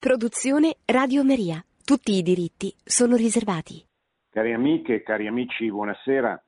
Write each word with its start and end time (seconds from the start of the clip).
Produzione 0.00 0.76
Radio 0.86 1.22
Maria. 1.22 1.62
Tutti 1.84 2.12
i 2.12 2.22
diritti 2.22 2.74
sono 2.82 3.16
riservati. 3.16 3.84
Cari 4.30 4.54
amiche 4.54 5.02
cari 5.02 5.26
amici, 5.26 5.68
buonasera. 5.70 6.42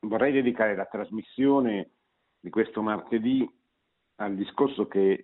Vorrei 0.00 0.32
dedicare 0.32 0.74
la 0.74 0.86
trasmissione 0.86 1.92
di 2.40 2.50
questo 2.50 2.82
martedì 2.82 3.48
al 4.16 4.34
discorso 4.34 4.88
che 4.88 5.22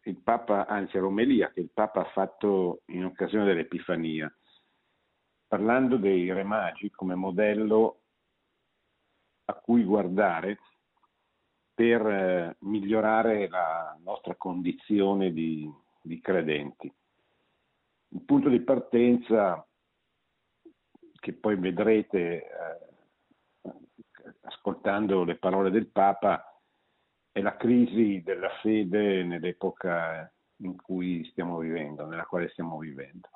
il 0.00 0.16
Papa, 0.22 0.66
anzi 0.66 0.96
all'omelia 0.96 1.50
che 1.50 1.60
il 1.60 1.68
Papa 1.74 2.00
ha 2.00 2.10
fatto 2.10 2.80
in 2.86 3.04
occasione 3.04 3.44
dell'Epifania, 3.44 4.34
parlando 5.46 5.98
dei 5.98 6.32
Re 6.32 6.42
Magi 6.42 6.88
come 6.88 7.14
modello 7.14 8.00
a 9.44 9.52
cui 9.56 9.84
guardare 9.84 10.58
per 11.74 12.06
eh, 12.06 12.56
migliorare 12.60 13.46
la 13.50 13.94
nostra 14.02 14.36
condizione 14.36 15.34
di 15.34 15.70
di 16.02 16.20
credenti. 16.20 16.92
Il 18.08 18.22
punto 18.22 18.48
di 18.48 18.60
partenza 18.60 19.66
che 21.18 21.32
poi 21.32 21.56
vedrete 21.56 22.18
eh, 22.42 23.72
ascoltando 24.42 25.24
le 25.24 25.36
parole 25.36 25.70
del 25.70 25.86
Papa 25.86 26.60
è 27.30 27.40
la 27.40 27.56
crisi 27.56 28.22
della 28.22 28.50
fede 28.60 29.22
nell'epoca 29.22 30.30
in 30.56 30.76
cui 30.76 31.24
stiamo 31.30 31.58
vivendo, 31.58 32.06
nella 32.06 32.26
quale 32.26 32.48
stiamo 32.50 32.78
vivendo. 32.78 33.28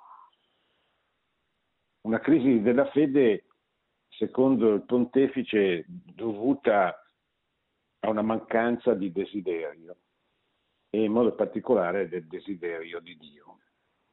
Una 2.02 2.20
crisi 2.20 2.60
della 2.60 2.88
fede, 2.90 3.46
secondo 4.08 4.74
il 4.74 4.82
pontefice, 4.82 5.84
dovuta 5.88 7.02
a 8.00 8.10
una 8.10 8.22
mancanza 8.22 8.94
di 8.94 9.10
desiderio 9.10 9.96
e 10.96 11.02
in 11.02 11.12
modo 11.12 11.34
particolare 11.34 12.08
del 12.08 12.26
desiderio 12.26 13.00
di 13.00 13.18
Dio. 13.18 13.58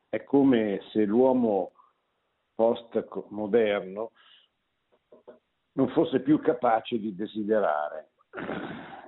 È 0.09 0.21
come 0.25 0.81
se 0.91 1.05
l'uomo 1.05 1.71
postmoderno 2.55 4.11
non 5.75 5.87
fosse 5.89 6.19
più 6.19 6.41
capace 6.41 6.99
di 6.99 7.15
desiderare. 7.15 8.11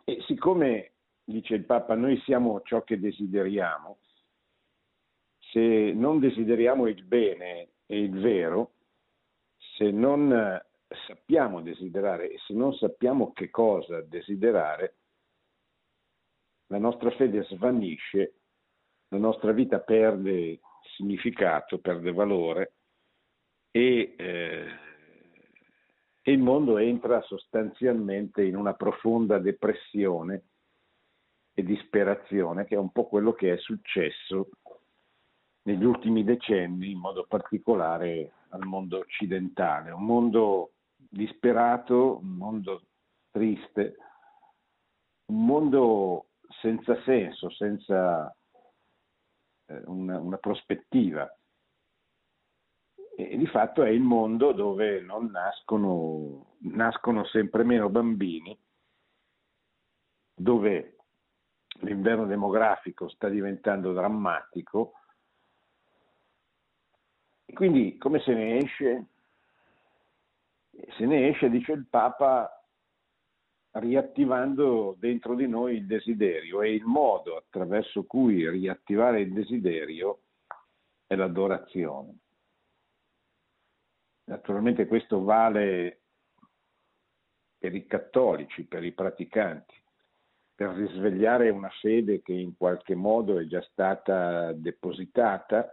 E 0.05 0.21
siccome, 0.25 0.93
dice 1.25 1.55
il 1.55 1.65
Papa, 1.65 1.95
noi 1.95 2.17
siamo 2.21 2.61
ciò 2.61 2.81
che 2.83 2.97
desideriamo, 2.97 3.97
se 5.51 5.91
non 5.93 6.19
desideriamo 6.19 6.87
il 6.87 7.03
bene 7.03 7.71
e 7.87 7.99
il 7.99 8.17
vero, 8.21 8.71
se 9.75 9.91
non 9.91 10.63
sappiamo 11.07 11.61
desiderare 11.61 12.31
e 12.31 12.37
se 12.47 12.53
non 12.53 12.73
sappiamo 12.73 13.33
che 13.33 13.49
cosa 13.49 13.99
desiderare, 13.99 14.95
la 16.67 16.77
nostra 16.77 17.11
fede 17.11 17.43
svanisce, 17.43 18.33
la 19.09 19.17
nostra 19.17 19.51
vita 19.51 19.79
perde 19.79 20.59
significato, 20.95 21.79
perde 21.79 22.11
valore 22.11 22.73
e, 23.71 24.15
eh, 24.17 24.65
il 26.23 26.39
mondo 26.39 26.77
entra 26.77 27.21
sostanzialmente 27.21 28.43
in 28.43 28.55
una 28.55 28.73
profonda 28.73 29.37
depressione 29.37 30.43
e 31.53 31.63
disperazione, 31.63 32.65
che 32.65 32.75
è 32.75 32.79
un 32.79 32.91
po' 32.91 33.07
quello 33.07 33.33
che 33.33 33.53
è 33.53 33.57
successo 33.57 34.49
negli 35.63 35.83
ultimi 35.83 36.23
decenni, 36.23 36.91
in 36.91 36.99
modo 36.99 37.25
particolare 37.27 38.31
al 38.49 38.65
mondo 38.65 38.99
occidentale, 38.99 39.91
un 39.91 40.03
mondo 40.03 40.71
disperato, 40.95 42.17
un 42.21 42.35
mondo 42.35 42.81
triste, 43.31 43.95
un 45.25 45.45
mondo 45.45 46.27
senza 46.61 47.01
senso, 47.03 47.49
senza 47.49 48.35
eh, 49.65 49.81
una, 49.85 50.19
una, 50.19 50.37
prospettiva. 50.37 51.29
E 53.17 53.37
di 53.37 53.47
fatto 53.47 53.83
è 53.83 53.89
il 53.89 54.01
mondo 54.01 54.51
dove 54.51 54.99
non 55.01 55.31
nascono, 55.31 56.57
nascono 56.59 57.25
sempre 57.25 57.63
meno 57.63 57.89
bambini, 57.89 58.57
dove 60.33 60.97
l'inverno 61.79 62.25
demografico 62.25 63.07
sta 63.09 63.29
diventando 63.29 63.93
drammatico. 63.93 64.93
E 67.45 67.53
quindi 67.53 67.97
come 67.97 68.19
se 68.19 68.33
ne 68.33 68.57
esce? 68.57 69.05
Se 70.97 71.05
ne 71.05 71.29
esce, 71.29 71.49
dice 71.49 71.71
il 71.71 71.87
Papa, 71.87 72.54
riattivando 73.75 74.95
dentro 74.97 75.35
di 75.35 75.47
noi 75.47 75.77
il 75.77 75.85
desiderio 75.85 76.61
e 76.61 76.73
il 76.73 76.85
modo 76.85 77.35
attraverso 77.35 78.05
cui 78.05 78.49
riattivare 78.49 79.21
il 79.21 79.33
desiderio 79.33 80.21
è 81.05 81.15
l'adorazione. 81.15 82.19
Naturalmente 84.25 84.87
questo 84.87 85.23
vale 85.23 86.01
per 87.57 87.75
i 87.75 87.85
cattolici, 87.85 88.63
per 88.63 88.83
i 88.83 88.93
praticanti, 88.93 89.75
per 90.55 90.69
risvegliare 90.69 91.49
una 91.49 91.69
fede 91.81 92.21
che 92.21 92.31
in 92.31 92.55
qualche 92.55 92.95
modo 92.95 93.39
è 93.39 93.45
già 93.45 93.61
stata 93.61 94.53
depositata. 94.53 95.69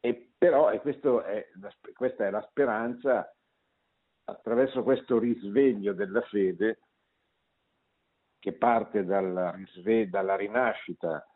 E 0.00 0.32
però 0.36 0.70
e 0.70 0.80
è, 0.80 1.48
questa 1.94 2.26
è 2.26 2.30
la 2.30 2.46
speranza 2.48 3.34
attraverso 4.24 4.82
questo 4.82 5.18
risveglio 5.18 5.92
della 5.92 6.22
fede 6.22 6.78
che 8.38 8.52
parte 8.52 9.04
dalla, 9.04 9.54
dalla 10.08 10.36
rinascita 10.36 11.26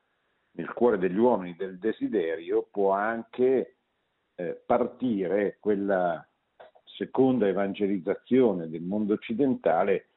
nel 0.53 0.73
cuore 0.73 0.99
degli 0.99 1.17
uomini 1.17 1.55
del 1.57 1.79
desiderio, 1.79 2.69
può 2.71 2.93
anche 2.93 3.77
eh, 4.35 4.63
partire 4.67 5.57
quella 5.61 6.27
seconda 6.85 7.47
evangelizzazione 7.47 8.69
del 8.69 8.83
mondo 8.83 9.15
occidentale 9.15 10.09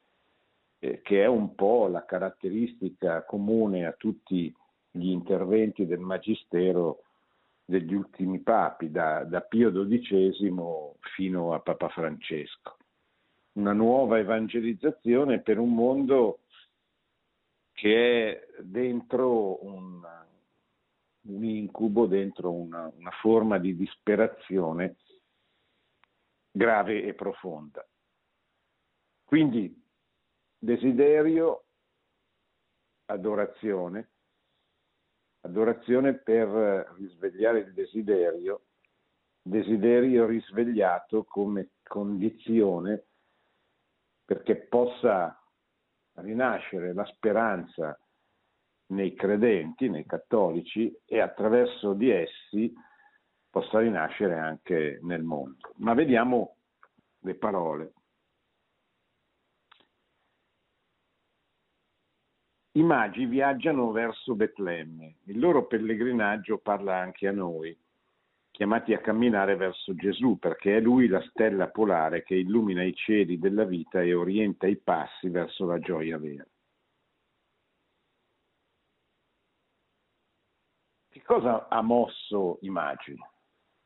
eh, 0.80 1.02
che 1.02 1.24
è 1.24 1.28
un 1.28 1.53
po' 1.56 1.88
la 1.88 2.03
caratteristica 2.06 3.24
comune 3.24 3.86
a 3.86 3.94
tutti 3.94 4.53
gli 4.90 5.09
interventi 5.09 5.86
del 5.86 6.00
Magistero 6.00 7.03
degli 7.72 7.94
ultimi 7.94 8.40
papi, 8.42 8.92
da, 8.92 9.24
da 9.24 9.40
Pio 9.40 9.72
XII 9.72 11.00
fino 11.16 11.54
a 11.54 11.62
Papa 11.62 11.88
Francesco. 11.88 12.78
Una 13.54 13.72
nuova 13.72 14.20
evangelizzazione 14.20 15.40
per 15.40 15.58
un 15.58 15.74
mondo 15.74 16.42
che 17.72 18.30
è 18.30 18.62
dentro 18.62 19.66
un, 19.66 20.02
un 21.22 21.44
incubo, 21.44 22.08
dentro 22.08 22.52
una, 22.52 22.92
una 22.94 23.12
forma 23.22 23.58
di 23.58 23.76
disperazione 23.76 24.98
grave 26.52 27.03
e 27.03 27.14
profonda. 27.14 27.88
Quindi 29.24 29.74
desiderio, 30.58 31.64
adorazione, 33.06 34.09
adorazione 35.41 36.16
per 36.16 36.94
risvegliare 36.97 37.59
il 37.59 37.74
desiderio, 37.74 38.66
desiderio 39.41 40.25
risvegliato 40.25 41.24
come 41.24 41.72
condizione 41.84 43.06
perché 44.24 44.56
possa 44.56 45.38
rinascere 46.16 46.94
la 46.94 47.06
speranza 47.06 47.97
nei 48.88 49.13
credenti, 49.13 49.90
nei 49.90 50.06
cattolici 50.06 50.94
e 51.06 51.19
attraverso 51.19 51.94
di 51.94 52.09
essi 52.09 52.73
possa 53.50 53.79
rinascere 53.79 54.38
anche 54.38 55.00
nel 55.03 55.23
mondo. 55.23 55.73
Ma 55.78 55.94
vediamo 55.94 56.56
le 57.19 57.35
parole. 57.35 57.94
I 62.74 62.84
magi 62.84 63.26
viaggiano 63.26 63.92
verso 63.92 64.34
Betlemme. 64.34 65.18
Il 65.26 65.40
loro 65.40 65.68
pellegrinaggio 65.68 66.58
parla 66.59 66.97
anche 66.97 67.28
a 67.28 67.32
noi, 67.32 67.78
chiamati 68.50 68.94
a 68.94 69.00
camminare 69.00 69.58
verso 69.58 69.94
Gesù, 69.94 70.40
perché 70.40 70.78
è 70.78 70.79
lui 70.79 71.08
la 71.08 71.22
stella 71.29 71.68
polare 71.68 72.23
che 72.23 72.35
illumina 72.35 72.84
i 72.84 72.94
cieli 72.94 73.38
della 73.40 73.66
vita 73.66 74.02
e 74.02 74.14
orienta 74.14 74.68
i 74.68 74.78
passi 74.78 75.28
verso 75.28 75.66
la 75.66 75.79
gioia 75.79 76.18
vera. 76.18 76.46
Che 81.09 81.22
cosa 81.24 81.67
ha 81.67 81.82
mosso 81.82 82.59
i 82.62 82.70
magi? 82.70 83.17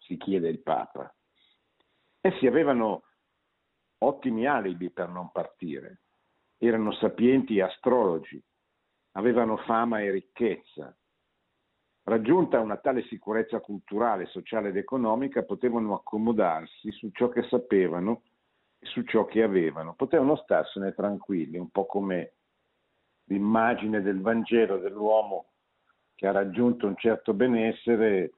si 0.05 0.17
chiede 0.17 0.49
il 0.49 0.59
Papa. 0.59 1.11
Essi 2.21 2.45
avevano 2.45 3.03
ottimi 3.99 4.45
alibi 4.45 4.91
per 4.91 5.09
non 5.09 5.31
partire, 5.31 6.01
erano 6.57 6.93
sapienti 6.93 7.59
astrologi, 7.59 8.39
avevano 9.15 9.57
fama 9.57 10.01
e 10.01 10.11
ricchezza. 10.11 10.95
Raggiunta 12.03 12.59
una 12.59 12.77
tale 12.77 13.03
sicurezza 13.03 13.59
culturale, 13.59 14.27
sociale 14.27 14.69
ed 14.69 14.77
economica, 14.77 15.43
potevano 15.43 15.95
accomodarsi 15.95 16.91
su 16.91 17.09
ciò 17.11 17.29
che 17.29 17.43
sapevano 17.43 18.21
e 18.79 18.85
su 18.85 19.01
ciò 19.03 19.25
che 19.25 19.41
avevano, 19.41 19.95
potevano 19.95 20.35
starsene 20.35 20.93
tranquilli, 20.93 21.57
un 21.57 21.69
po' 21.69 21.85
come 21.85 22.33
l'immagine 23.25 24.01
del 24.01 24.21
Vangelo 24.21 24.77
dell'uomo 24.77 25.47
che 26.13 26.27
ha 26.27 26.31
raggiunto 26.31 26.85
un 26.85 26.95
certo 26.95 27.33
benessere 27.33 28.33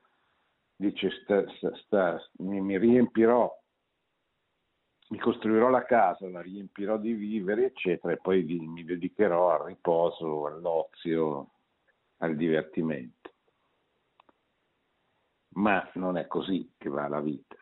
dice 0.76 1.10
sta, 1.24 1.44
sta, 1.56 1.76
sta, 1.76 2.30
mi, 2.38 2.62
mi 2.62 2.78
riempirò, 2.78 3.52
mi 5.10 5.20
costruirò 5.20 5.70
la 5.70 5.86
casa, 5.86 6.30
la 6.30 6.42
riempirò 6.42 6.98
di 6.98 7.14
viveri, 7.14 7.64
eccetera, 7.64 8.14
e 8.14 8.18
poi 8.18 8.44
mi 8.44 8.84
dedicherò 8.84 9.52
al 9.52 9.66
riposo, 9.68 10.48
all'ozio, 10.48 11.52
al 12.18 12.36
divertimento. 12.36 13.32
Ma 15.56 15.90
non 15.94 16.18
è 16.18 16.28
così 16.28 16.74
che 16.78 16.90
va 16.90 17.08
la 17.08 17.22
vita. 17.22 17.56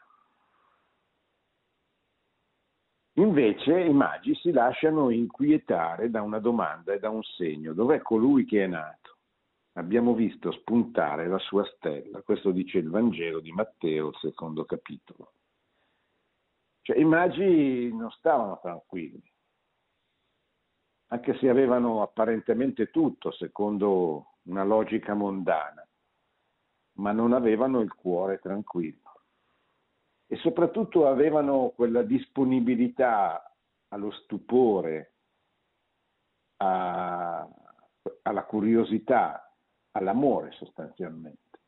Invece 3.17 3.79
i 3.79 3.93
magi 3.93 4.35
si 4.35 4.51
lasciano 4.51 5.09
inquietare 5.09 6.09
da 6.09 6.21
una 6.21 6.39
domanda 6.39 6.91
e 6.91 6.99
da 6.99 7.09
un 7.09 7.23
segno. 7.23 7.73
Dov'è 7.73 8.01
colui 8.01 8.43
che 8.43 8.65
è 8.65 8.67
nato? 8.67 9.17
Abbiamo 9.73 10.13
visto 10.13 10.51
spuntare 10.51 11.27
la 11.27 11.37
sua 11.37 11.63
stella. 11.65 12.21
Questo 12.23 12.51
dice 12.51 12.79
il 12.79 12.89
Vangelo 12.89 13.39
di 13.39 13.51
Matteo, 13.53 14.11
secondo 14.17 14.65
capitolo. 14.65 15.31
Cioè, 16.85 16.99
i 16.99 17.03
magi 17.03 17.91
non 17.95 18.11
stavano 18.11 18.59
tranquilli, 18.61 19.33
anche 21.07 21.35
se 21.39 21.49
avevano 21.49 22.03
apparentemente 22.03 22.91
tutto, 22.91 23.31
secondo 23.31 24.35
una 24.43 24.63
logica 24.63 25.15
mondana, 25.15 25.83
ma 26.97 27.11
non 27.11 27.33
avevano 27.33 27.79
il 27.79 27.91
cuore 27.91 28.37
tranquillo 28.37 29.23
e 30.27 30.35
soprattutto 30.35 31.07
avevano 31.07 31.69
quella 31.69 32.03
disponibilità 32.03 33.51
allo 33.87 34.11
stupore, 34.11 35.13
a, 36.57 37.49
alla 38.21 38.43
curiosità, 38.43 39.51
all'amore 39.93 40.51
sostanzialmente. 40.51 41.61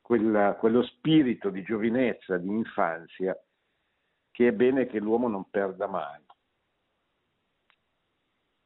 Quella, 0.00 0.54
quello 0.54 0.84
spirito 0.84 1.50
di 1.50 1.64
giovinezza, 1.64 2.36
di 2.36 2.50
infanzia, 2.50 3.36
che 4.40 4.48
è 4.48 4.52
bene 4.52 4.86
che 4.86 4.98
l'uomo 4.98 5.28
non 5.28 5.50
perda 5.50 5.86
mai. 5.86 6.18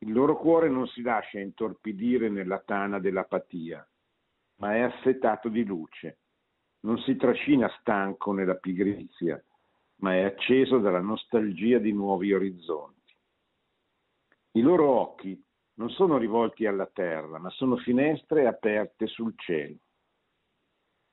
Il 0.04 0.12
loro 0.12 0.36
cuore 0.36 0.68
non 0.68 0.86
si 0.86 1.02
lascia 1.02 1.40
intorpidire 1.40 2.28
nella 2.28 2.60
tana 2.60 3.00
dell'apatia, 3.00 3.84
ma 4.58 4.76
è 4.76 4.82
assetato 4.82 5.48
di 5.48 5.64
luce 5.64 6.18
non 6.82 6.98
si 6.98 7.16
trascina 7.16 7.68
stanco 7.80 8.30
nella 8.30 8.54
pigrizia, 8.54 9.42
ma 9.96 10.14
è 10.14 10.22
acceso 10.22 10.78
dalla 10.78 11.00
nostalgia 11.00 11.78
di 11.78 11.92
nuovi 11.92 12.32
orizzonti. 12.32 13.16
I 14.52 14.60
loro 14.60 14.88
occhi 14.90 15.44
non 15.74 15.90
sono 15.90 16.18
rivolti 16.18 16.66
alla 16.66 16.86
terra, 16.86 17.38
ma 17.38 17.50
sono 17.50 17.78
finestre 17.78 18.46
aperte 18.46 19.08
sul 19.08 19.34
cielo. 19.38 19.78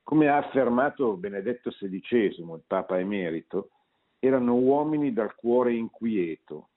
Come 0.04 0.28
ha 0.28 0.36
affermato 0.36 1.16
Benedetto 1.16 1.70
XVI, 1.70 2.26
il 2.26 2.62
Papa 2.64 3.00
emerito, 3.00 3.70
erano 4.24 4.54
uomini 4.54 5.12
dal 5.12 5.34
cuore 5.34 5.74
inquieto, 5.74 6.68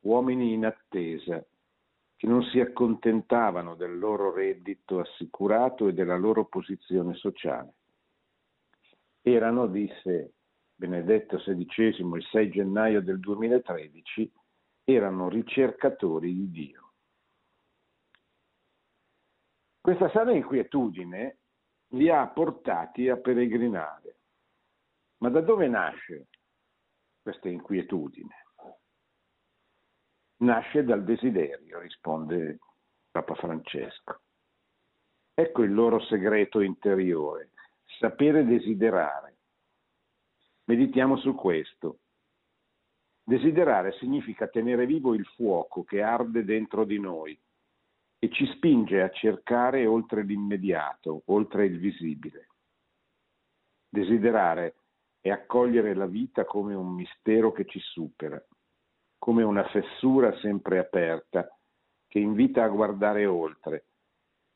uomini 0.00 0.52
in 0.54 0.64
attesa, 0.64 1.44
che 2.16 2.26
non 2.26 2.42
si 2.44 2.58
accontentavano 2.58 3.76
del 3.76 3.96
loro 3.98 4.32
reddito 4.32 4.98
assicurato 4.98 5.86
e 5.86 5.92
della 5.92 6.16
loro 6.16 6.46
posizione 6.46 7.14
sociale 7.14 7.74
erano, 9.26 9.66
disse 9.66 10.34
Benedetto 10.74 11.38
XVI 11.38 12.14
il 12.14 12.26
6 12.30 12.50
gennaio 12.50 13.00
del 13.00 13.18
2013, 13.20 14.30
erano 14.84 15.30
ricercatori 15.30 16.34
di 16.34 16.50
Dio. 16.50 16.92
Questa 19.80 20.10
sana 20.10 20.32
inquietudine 20.32 21.38
li 21.88 22.10
ha 22.10 22.26
portati 22.26 23.08
a 23.08 23.16
peregrinare. 23.16 24.18
Ma 25.18 25.30
da 25.30 25.40
dove 25.40 25.68
nasce 25.68 26.26
questa 27.24 27.48
inquietudine? 27.48 28.44
Nasce 30.42 30.84
dal 30.84 31.04
desiderio, 31.04 31.78
risponde 31.78 32.58
Papa 33.10 33.34
Francesco. 33.34 34.20
Ecco 35.32 35.62
il 35.62 35.72
loro 35.72 36.00
segreto 36.00 36.60
interiore 36.60 37.52
sapere 37.98 38.44
desiderare. 38.44 39.38
Meditiamo 40.64 41.16
su 41.16 41.34
questo. 41.34 42.00
Desiderare 43.22 43.92
significa 43.92 44.46
tenere 44.46 44.84
vivo 44.84 45.14
il 45.14 45.24
fuoco 45.24 45.82
che 45.82 46.02
arde 46.02 46.44
dentro 46.44 46.84
di 46.84 47.00
noi 47.00 47.40
e 48.18 48.28
ci 48.28 48.44
spinge 48.54 49.00
a 49.00 49.10
cercare 49.10 49.86
oltre 49.86 50.22
l'immediato, 50.24 51.22
oltre 51.26 51.64
il 51.64 51.78
visibile. 51.78 52.48
Desiderare 53.88 54.83
è 55.24 55.30
accogliere 55.30 55.94
la 55.94 56.04
vita 56.04 56.44
come 56.44 56.74
un 56.74 56.92
mistero 56.92 57.50
che 57.50 57.64
ci 57.64 57.80
supera, 57.80 58.38
come 59.16 59.42
una 59.42 59.66
fessura 59.68 60.36
sempre 60.40 60.78
aperta 60.78 61.48
che 62.06 62.18
invita 62.18 62.62
a 62.62 62.68
guardare 62.68 63.24
oltre, 63.24 63.86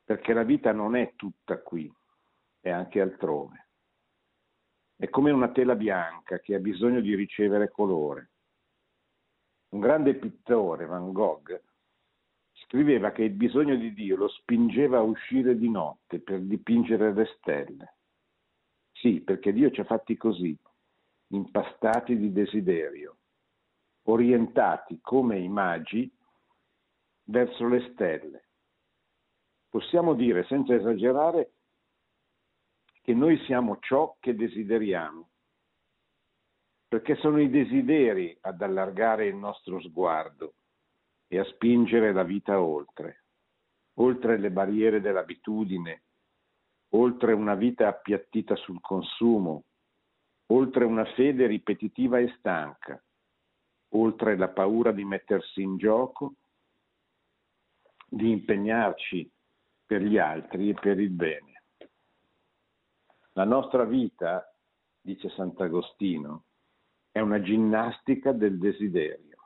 perché 0.04 0.34
la 0.34 0.42
vita 0.42 0.70
non 0.72 0.94
è 0.94 1.14
tutta 1.16 1.58
qui, 1.62 1.90
e 2.60 2.68
anche 2.68 3.00
altrove. 3.00 3.68
È 4.94 5.08
come 5.08 5.30
una 5.30 5.48
tela 5.52 5.74
bianca 5.74 6.38
che 6.40 6.54
ha 6.54 6.58
bisogno 6.58 7.00
di 7.00 7.14
ricevere 7.14 7.70
colore. 7.70 8.32
Un 9.70 9.80
grande 9.80 10.16
pittore, 10.16 10.84
Van 10.84 11.12
Gogh, 11.12 11.62
scriveva 12.64 13.10
che 13.12 13.22
il 13.22 13.32
bisogno 13.32 13.74
di 13.74 13.94
Dio 13.94 14.16
lo 14.16 14.28
spingeva 14.28 14.98
a 14.98 15.02
uscire 15.02 15.56
di 15.56 15.70
notte 15.70 16.20
per 16.20 16.40
dipingere 16.40 17.14
le 17.14 17.24
stelle. 17.38 17.97
Sì, 19.00 19.20
perché 19.20 19.52
Dio 19.52 19.70
ci 19.70 19.80
ha 19.80 19.84
fatti 19.84 20.16
così, 20.16 20.56
impastati 21.28 22.16
di 22.16 22.32
desiderio, 22.32 23.18
orientati 24.04 24.98
come 25.00 25.38
i 25.38 25.48
magi 25.48 26.10
verso 27.24 27.68
le 27.68 27.90
stelle. 27.92 28.48
Possiamo 29.68 30.14
dire 30.14 30.44
senza 30.46 30.74
esagerare 30.74 31.52
che 33.02 33.14
noi 33.14 33.38
siamo 33.44 33.78
ciò 33.80 34.16
che 34.18 34.34
desideriamo, 34.34 35.30
perché 36.88 37.14
sono 37.16 37.40
i 37.40 37.50
desideri 37.50 38.36
ad 38.40 38.60
allargare 38.60 39.26
il 39.26 39.36
nostro 39.36 39.80
sguardo 39.80 40.54
e 41.28 41.38
a 41.38 41.44
spingere 41.44 42.12
la 42.12 42.24
vita 42.24 42.60
oltre, 42.60 43.24
oltre 43.94 44.38
le 44.38 44.50
barriere 44.50 45.00
dell'abitudine, 45.00 46.02
oltre 46.90 47.32
una 47.32 47.54
vita 47.54 47.88
appiattita 47.88 48.56
sul 48.56 48.80
consumo, 48.80 49.64
oltre 50.46 50.84
una 50.84 51.04
fede 51.14 51.46
ripetitiva 51.46 52.18
e 52.18 52.34
stanca, 52.38 53.02
oltre 53.90 54.36
la 54.36 54.48
paura 54.48 54.92
di 54.92 55.04
mettersi 55.04 55.62
in 55.62 55.76
gioco, 55.76 56.34
di 58.08 58.30
impegnarci 58.30 59.30
per 59.84 60.02
gli 60.02 60.18
altri 60.18 60.70
e 60.70 60.74
per 60.74 60.98
il 60.98 61.10
bene. 61.10 61.62
La 63.32 63.44
nostra 63.44 63.84
vita, 63.84 64.52
dice 65.00 65.28
Sant'Agostino, 65.30 66.44
è 67.10 67.20
una 67.20 67.40
ginnastica 67.40 68.32
del 68.32 68.58
desiderio. 68.58 69.36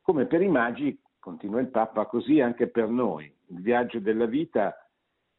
Come 0.00 0.26
per 0.26 0.42
i 0.42 0.48
magi, 0.48 1.00
continua 1.18 1.60
il 1.60 1.68
Papa, 1.68 2.06
così 2.06 2.40
anche 2.40 2.68
per 2.68 2.88
noi. 2.88 3.32
Il 3.50 3.62
viaggio 3.62 3.98
della 3.98 4.26
vita 4.26 4.88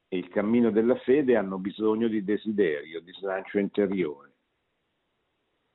e 0.08 0.18
il 0.18 0.27
cammino 0.27 0.72
della 0.72 0.98
fede 0.98 1.38
hanno 1.38 1.58
bisogno 1.58 2.10
di 2.10 2.24
desiderio, 2.24 3.00
di 3.00 3.13
slancio 3.13 3.58
interiore. 3.58 4.34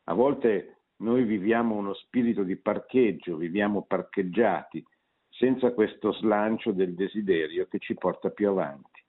A 0.05 0.15
volte 0.15 0.83
noi 0.97 1.25
viviamo 1.25 1.75
uno 1.75 1.95
spirito 1.95 2.43
di 2.43 2.57
parcheggio, 2.57 3.37
viviamo 3.37 3.85
parcheggiati, 3.85 4.85
senza 5.31 5.73
questo 5.73 6.13
slancio 6.13 6.73
del 6.73 6.95
desiderio 6.95 7.67
che 7.67 7.79
ci 7.79 7.95
porta 7.95 8.31
più 8.31 8.49
avanti. 8.49 9.05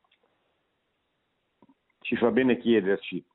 Ci 1.99 2.15
fa 2.15 2.31
bene 2.31 2.57
chiederci 2.57 3.25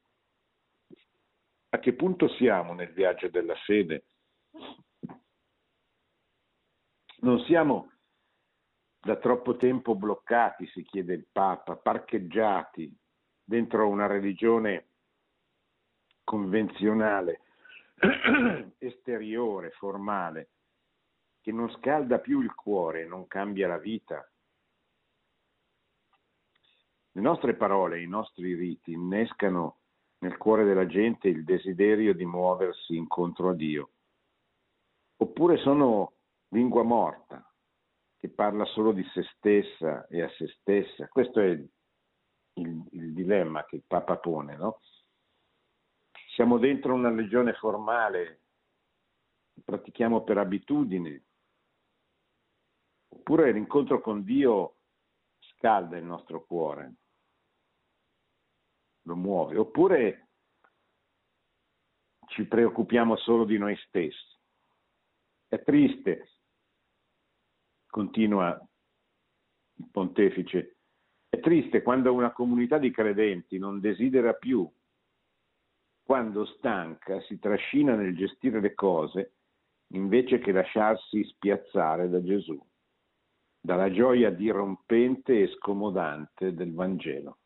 a 1.70 1.78
che 1.78 1.92
punto 1.94 2.28
siamo 2.28 2.72
nel 2.72 2.92
viaggio 2.92 3.28
della 3.28 3.54
fede. 3.54 4.06
Non 7.20 7.38
siamo 7.40 7.91
da 9.04 9.16
troppo 9.16 9.56
tempo 9.56 9.96
bloccati, 9.96 10.64
si 10.68 10.84
chiede 10.84 11.14
il 11.14 11.26
Papa, 11.30 11.74
parcheggiati 11.74 12.96
dentro 13.42 13.88
una 13.88 14.06
religione 14.06 14.90
convenzionale, 16.22 17.40
esteriore, 18.78 19.70
formale, 19.70 20.50
che 21.40 21.50
non 21.50 21.68
scalda 21.72 22.20
più 22.20 22.42
il 22.42 22.54
cuore, 22.54 23.04
non 23.04 23.26
cambia 23.26 23.66
la 23.66 23.78
vita. 23.78 24.24
Le 27.10 27.20
nostre 27.20 27.54
parole, 27.54 28.00
i 28.00 28.06
nostri 28.06 28.54
riti 28.54 28.92
innescano 28.92 29.80
nel 30.18 30.36
cuore 30.36 30.62
della 30.62 30.86
gente 30.86 31.26
il 31.26 31.42
desiderio 31.42 32.14
di 32.14 32.24
muoversi 32.24 32.94
incontro 32.94 33.48
a 33.48 33.54
Dio, 33.54 33.90
oppure 35.16 35.56
sono 35.56 36.12
lingua 36.50 36.84
morta, 36.84 37.44
che 38.22 38.28
parla 38.28 38.64
solo 38.66 38.92
di 38.92 39.02
se 39.12 39.24
stessa 39.34 40.06
e 40.06 40.22
a 40.22 40.28
se 40.36 40.46
stessa. 40.60 41.08
Questo 41.08 41.40
è 41.40 41.46
il, 41.46 41.68
il, 42.52 42.84
il 42.92 43.12
dilemma 43.14 43.64
che 43.64 43.74
il 43.74 43.82
Papa 43.84 44.16
pone, 44.18 44.54
no? 44.54 44.80
Siamo 46.36 46.58
dentro 46.58 46.94
una 46.94 47.10
legione 47.10 47.52
formale, 47.54 48.42
pratichiamo 49.64 50.22
per 50.22 50.38
abitudine, 50.38 51.24
oppure 53.08 53.50
l'incontro 53.50 54.00
con 54.00 54.22
Dio 54.22 54.76
scalda 55.56 55.96
il 55.96 56.04
nostro 56.04 56.44
cuore, 56.44 56.94
lo 59.02 59.16
muove, 59.16 59.56
oppure 59.58 60.28
ci 62.28 62.46
preoccupiamo 62.46 63.16
solo 63.16 63.44
di 63.44 63.58
noi 63.58 63.76
stessi. 63.78 64.38
È 65.48 65.60
triste, 65.64 66.28
continua 67.92 68.58
il 69.74 69.88
pontefice, 69.90 70.78
è 71.28 71.38
triste 71.40 71.82
quando 71.82 72.14
una 72.14 72.32
comunità 72.32 72.78
di 72.78 72.90
credenti 72.90 73.58
non 73.58 73.80
desidera 73.80 74.32
più, 74.32 74.66
quando 76.02 76.46
stanca 76.46 77.20
si 77.20 77.38
trascina 77.38 77.94
nel 77.94 78.16
gestire 78.16 78.60
le 78.60 78.72
cose 78.72 79.34
invece 79.92 80.38
che 80.38 80.52
lasciarsi 80.52 81.22
spiazzare 81.22 82.08
da 82.08 82.22
Gesù, 82.22 82.58
dalla 83.60 83.90
gioia 83.90 84.30
dirompente 84.30 85.42
e 85.42 85.48
scomodante 85.48 86.54
del 86.54 86.72
Vangelo. 86.72 87.40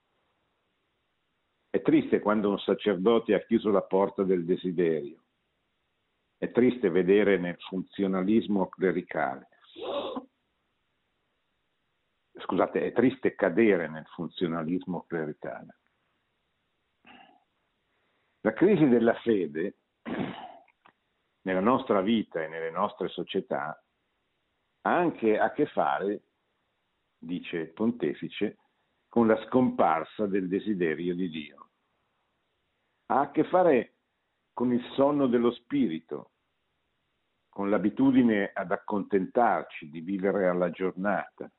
È 1.69 1.83
triste 1.83 2.21
quando 2.21 2.51
un 2.51 2.59
sacerdote 2.61 3.35
ha 3.35 3.41
chiuso 3.41 3.73
la 3.73 3.83
porta 3.83 4.23
del 4.23 4.45
desiderio. 4.45 5.25
È 6.39 6.53
triste 6.53 6.89
vedere 6.89 7.37
nel 7.37 7.57
funzionalismo 7.59 8.69
clericale. 8.69 9.49
Scusate, 12.47 12.81
è 12.87 12.93
triste 12.93 13.35
cadere 13.35 13.89
nel 13.89 14.07
funzionalismo 14.07 15.03
clericale. 15.09 15.79
La 18.43 18.53
crisi 18.53 18.87
della 18.87 19.15
fede 19.15 19.79
nella 21.43 21.59
nostra 21.59 22.01
vita 22.03 22.41
e 22.41 22.47
nelle 22.47 22.71
nostre 22.71 23.09
società 23.09 23.83
ha 24.83 24.97
anche 24.97 25.37
a 25.41 25.51
che 25.51 25.67
fare, 25.67 26.23
dice 27.19 27.57
il 27.57 27.73
pontefice, 27.73 28.59
con 29.09 29.27
la 29.27 29.45
scomparsa 29.47 30.27
del 30.27 30.47
desiderio 30.47 31.17
di 31.17 31.29
Dio. 31.29 31.71
Ha 33.07 33.23
a 33.23 33.31
che 33.33 33.43
fare 33.43 33.95
con 34.53 34.73
il 34.73 34.85
sonno 34.95 35.27
dello 35.27 35.51
spirito, 35.51 36.31
con 37.49 37.71
l'abitudine 37.71 38.53
ad 38.55 38.71
accontentarci 38.71 39.91
di 39.91 40.01
vivere 40.01 40.47
alla 40.47 40.71
giornata, 40.71 41.51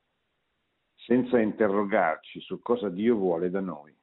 senza 1.07 1.39
interrogarci 1.39 2.41
su 2.41 2.59
cosa 2.61 2.89
Dio 2.89 3.15
vuole 3.15 3.49
da 3.49 3.61
noi. 3.61 3.97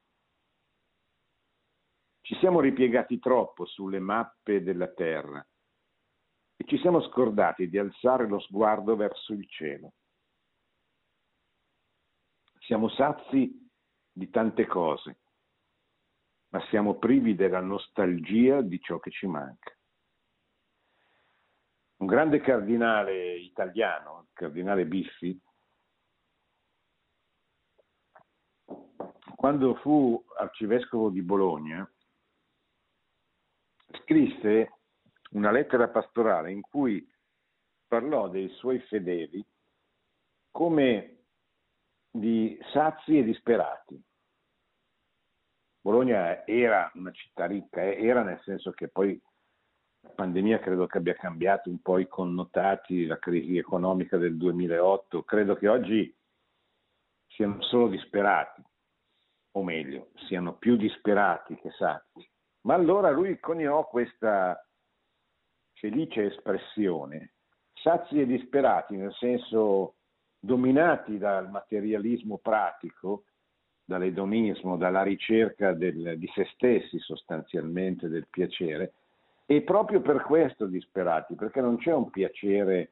Ci 2.21 2.35
siamo 2.39 2.59
ripiegati 2.59 3.19
troppo 3.19 3.67
sulle 3.67 3.99
mappe 3.99 4.63
della 4.63 4.87
terra 4.87 5.47
e 6.55 6.65
ci 6.65 6.79
siamo 6.79 7.03
scordati 7.03 7.69
di 7.69 7.77
alzare 7.77 8.27
lo 8.27 8.39
sguardo 8.39 8.95
verso 8.95 9.33
il 9.33 9.47
cielo. 9.47 9.93
Siamo 12.61 12.89
sazi 12.89 13.53
di 14.11 14.27
tante 14.31 14.65
cose, 14.65 15.19
ma 16.49 16.65
siamo 16.69 16.97
privi 16.97 17.35
della 17.35 17.61
nostalgia 17.61 18.61
di 18.61 18.79
ciò 18.79 18.97
che 18.97 19.11
ci 19.11 19.27
manca. 19.27 19.71
Un 21.97 22.07
grande 22.07 22.41
cardinale 22.41 23.35
italiano, 23.35 24.21
il 24.21 24.33
cardinale 24.33 24.87
Biffi, 24.87 25.39
quando 29.45 29.75
fu 29.75 30.19
arcivescovo 30.39 31.11
di 31.11 31.21
Bologna, 31.21 31.87
scrisse 34.01 34.71
una 35.33 35.51
lettera 35.51 35.87
pastorale 35.87 36.51
in 36.51 36.61
cui 36.61 37.07
parlò 37.87 38.27
dei 38.27 38.49
suoi 38.55 38.79
fedeli 38.79 39.45
come 40.49 41.25
di 42.09 42.57
sazi 42.73 43.19
e 43.19 43.23
disperati. 43.23 44.03
Bologna 45.79 46.43
era 46.47 46.89
una 46.95 47.11
città 47.11 47.45
ricca, 47.45 47.83
eh, 47.83 48.03
era 48.03 48.23
nel 48.23 48.41
senso 48.45 48.71
che 48.71 48.87
poi 48.87 49.21
la 49.99 50.09
pandemia 50.09 50.57
credo 50.57 50.87
che 50.87 50.97
abbia 50.97 51.13
cambiato 51.13 51.69
un 51.69 51.83
po' 51.83 51.99
i 51.99 52.07
connotati, 52.07 53.05
la 53.05 53.19
crisi 53.19 53.59
economica 53.59 54.17
del 54.17 54.37
2008, 54.37 55.21
credo 55.21 55.55
che 55.55 55.67
oggi 55.67 56.17
siano 57.27 57.61
solo 57.61 57.89
disperati, 57.89 58.63
o 59.55 59.63
meglio, 59.63 60.09
siano 60.27 60.53
più 60.55 60.75
disperati 60.75 61.55
che 61.55 61.71
sazi. 61.71 62.27
Ma 62.61 62.73
allora 62.73 63.09
lui 63.09 63.39
coniò 63.39 63.87
questa 63.87 64.59
felice 65.73 66.25
espressione, 66.25 67.33
sazi 67.73 68.19
e 68.19 68.25
disperati, 68.25 68.95
nel 68.97 69.13
senso 69.13 69.95
dominati 70.39 71.17
dal 71.17 71.49
materialismo 71.49 72.37
pratico, 72.37 73.25
dall'edonismo, 73.85 74.77
dalla 74.77 75.03
ricerca 75.03 75.73
del, 75.73 76.17
di 76.17 76.29
se 76.33 76.45
stessi 76.53 76.99
sostanzialmente, 76.99 78.09
del 78.09 78.27
piacere, 78.29 78.93
e 79.45 79.61
proprio 79.61 80.01
per 80.01 80.23
questo 80.23 80.65
disperati, 80.65 81.35
perché 81.35 81.61
non 81.61 81.77
c'è 81.77 81.93
un 81.93 82.09
piacere 82.09 82.91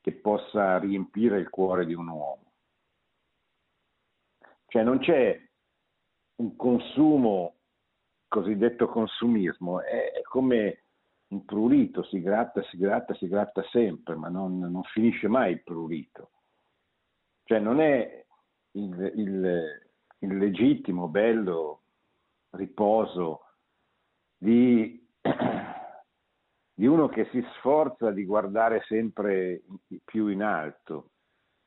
che 0.00 0.12
possa 0.12 0.78
riempire 0.78 1.38
il 1.38 1.48
cuore 1.48 1.86
di 1.86 1.94
un 1.94 2.08
uomo. 2.08 2.51
Cioè 4.72 4.82
non 4.84 5.00
c'è 5.00 5.38
un 6.36 6.56
consumo, 6.56 7.56
cosiddetto 8.26 8.86
consumismo, 8.86 9.82
è 9.82 10.22
come 10.22 10.84
un 11.28 11.44
prurito, 11.44 12.02
si 12.04 12.22
gratta, 12.22 12.62
si 12.62 12.78
gratta, 12.78 13.12
si 13.16 13.28
gratta 13.28 13.62
sempre, 13.64 14.14
ma 14.14 14.30
non, 14.30 14.58
non 14.58 14.82
finisce 14.84 15.28
mai 15.28 15.52
il 15.52 15.62
prurito. 15.62 16.30
Cioè 17.44 17.58
non 17.58 17.80
è 17.80 18.24
il, 18.70 19.12
il, 19.14 19.92
il 20.20 20.36
legittimo, 20.38 21.08
bello 21.08 21.82
riposo 22.52 23.42
di, 24.38 25.06
di 26.72 26.86
uno 26.86 27.08
che 27.08 27.28
si 27.30 27.44
sforza 27.58 28.10
di 28.10 28.24
guardare 28.24 28.82
sempre 28.86 29.64
più 30.02 30.28
in 30.28 30.42
alto, 30.42 31.10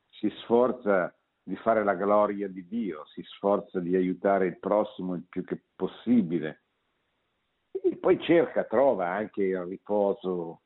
si 0.08 0.28
sforza 0.42 1.16
di 1.48 1.56
fare 1.58 1.84
la 1.84 1.94
gloria 1.94 2.48
di 2.48 2.66
Dio, 2.66 3.06
si 3.06 3.22
sforza 3.22 3.80
di 3.80 3.96
aiutare 3.96 4.48
il 4.48 4.58
prossimo 4.58 5.14
il 5.14 5.26
più 5.30 5.44
che 5.44 5.66
possibile 5.76 6.64
e 7.84 7.98
poi 7.98 8.20
cerca, 8.22 8.64
trova 8.64 9.10
anche 9.10 9.44
il 9.44 9.62
riposo, 9.64 10.62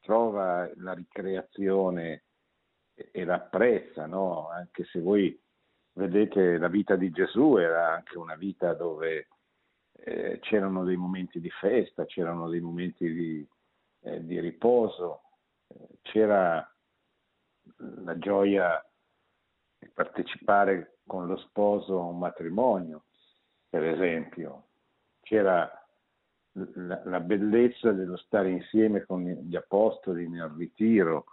trova 0.00 0.70
la 0.76 0.92
ricreazione 0.92 2.24
e 2.94 3.24
l'apprezza, 3.24 4.04
no? 4.04 4.50
anche 4.50 4.84
se 4.84 5.00
voi 5.00 5.40
vedete 5.94 6.58
la 6.58 6.68
vita 6.68 6.94
di 6.96 7.10
Gesù 7.10 7.56
era 7.56 7.94
anche 7.94 8.18
una 8.18 8.36
vita 8.36 8.74
dove 8.74 9.28
eh, 9.92 10.38
c'erano 10.42 10.84
dei 10.84 10.96
momenti 10.96 11.40
di 11.40 11.50
festa, 11.50 12.04
c'erano 12.04 12.50
dei 12.50 12.60
momenti 12.60 13.10
di, 13.10 13.48
eh, 14.00 14.22
di 14.22 14.38
riposo, 14.38 15.22
eh, 15.68 15.98
c'era 16.02 16.66
la 17.76 18.18
gioia 18.18 18.84
partecipare 19.92 20.98
con 21.06 21.26
lo 21.26 21.36
sposo 21.36 22.00
a 22.00 22.04
un 22.04 22.18
matrimonio, 22.18 23.04
per 23.68 23.84
esempio, 23.84 24.66
c'era 25.22 25.70
la, 26.52 27.20
bellezza 27.20 27.92
dello 27.92 28.16
stare 28.16 28.50
insieme 28.50 29.04
con 29.04 29.22
gli 29.24 29.56
apostoli 29.56 30.28
nel 30.28 30.50
ritiro, 30.50 31.26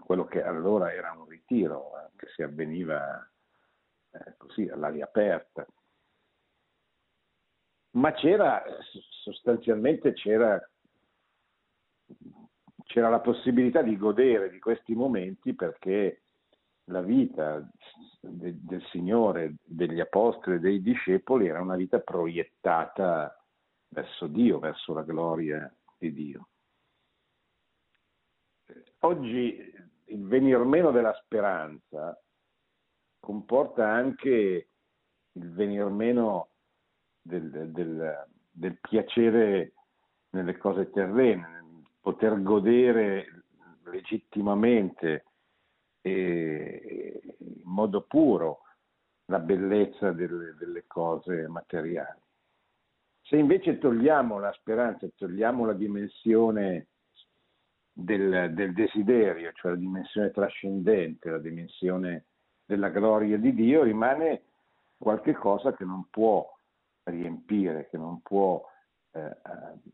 quello 0.00 0.24
che 0.24 0.42
allora 0.42 0.92
era 0.92 1.12
un 1.12 1.26
ritiro, 1.26 1.94
anche 1.94 2.28
se 2.34 2.42
avveniva 2.42 3.18
eh, 4.12 4.34
così 4.36 4.68
all'aria 4.68 5.04
aperta. 5.04 5.66
Ma 7.92 8.12
c'era, 8.12 8.62
sostanzialmente 9.22 10.12
c'era, 10.12 10.58
c'era 12.84 13.08
la 13.08 13.20
possibilità 13.20 13.82
di 13.82 13.96
godere 13.96 14.50
di 14.50 14.58
questi 14.58 14.94
momenti 14.94 15.54
perché 15.54 16.22
la 16.86 17.00
vita 17.00 17.68
de, 18.20 18.56
del 18.60 18.82
Signore, 18.90 19.56
degli 19.64 20.00
apostoli 20.00 20.56
e 20.56 20.60
dei 20.60 20.82
discepoli 20.82 21.46
era 21.46 21.60
una 21.60 21.76
vita 21.76 22.00
proiettata 22.00 23.34
verso 23.88 24.26
Dio, 24.26 24.58
verso 24.58 24.92
la 24.92 25.02
gloria 25.02 25.72
di 25.98 26.12
Dio. 26.12 26.48
Oggi 29.00 29.72
il 30.06 30.26
venir 30.26 30.58
meno 30.58 30.90
della 30.90 31.14
speranza 31.24 32.20
comporta 33.18 33.88
anche 33.88 34.68
il 35.32 35.52
venir 35.52 35.86
meno 35.86 36.50
del, 37.20 37.70
del, 37.70 38.26
del 38.50 38.78
piacere 38.80 39.72
nelle 40.30 40.56
cose 40.56 40.90
terrene, 40.90 41.82
poter 42.00 42.40
godere 42.42 43.44
legittimamente 43.84 45.24
e 46.06 47.20
in 47.38 47.62
modo 47.64 48.02
puro 48.02 48.60
la 49.24 49.40
bellezza 49.40 50.12
delle, 50.12 50.54
delle 50.56 50.84
cose 50.86 51.48
materiali. 51.48 52.20
Se 53.22 53.36
invece 53.36 53.78
togliamo 53.78 54.38
la 54.38 54.52
speranza, 54.52 55.08
togliamo 55.16 55.66
la 55.66 55.72
dimensione 55.72 56.86
del, 57.92 58.52
del, 58.54 58.72
desiderio, 58.72 59.50
cioè 59.54 59.72
la 59.72 59.78
dimensione 59.78 60.30
trascendente, 60.30 61.28
la 61.28 61.40
dimensione 61.40 62.26
della 62.64 62.90
gloria 62.90 63.36
di 63.36 63.52
Dio, 63.52 63.82
rimane 63.82 64.42
qualche 64.96 65.32
cosa 65.32 65.74
che 65.74 65.84
non 65.84 66.06
può 66.08 66.48
riempire, 67.02 67.88
che 67.88 67.96
non 67.98 68.20
può 68.22 68.64
eh, 69.10 69.36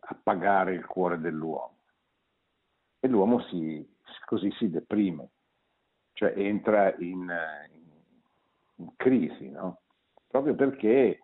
appagare 0.01 0.75
il 0.75 0.85
cuore 0.85 1.19
dell'uomo. 1.19 1.77
E 3.01 3.09
l'uomo 3.09 3.41
si, 3.45 3.97
così 4.27 4.51
si 4.59 4.69
deprime, 4.69 5.31
cioè 6.13 6.33
entra 6.37 6.95
in, 6.97 7.21
in, 7.73 7.91
in 8.77 8.97
crisi, 8.97 9.49
no? 9.51 9.81
proprio 10.29 10.55
perché 10.55 11.21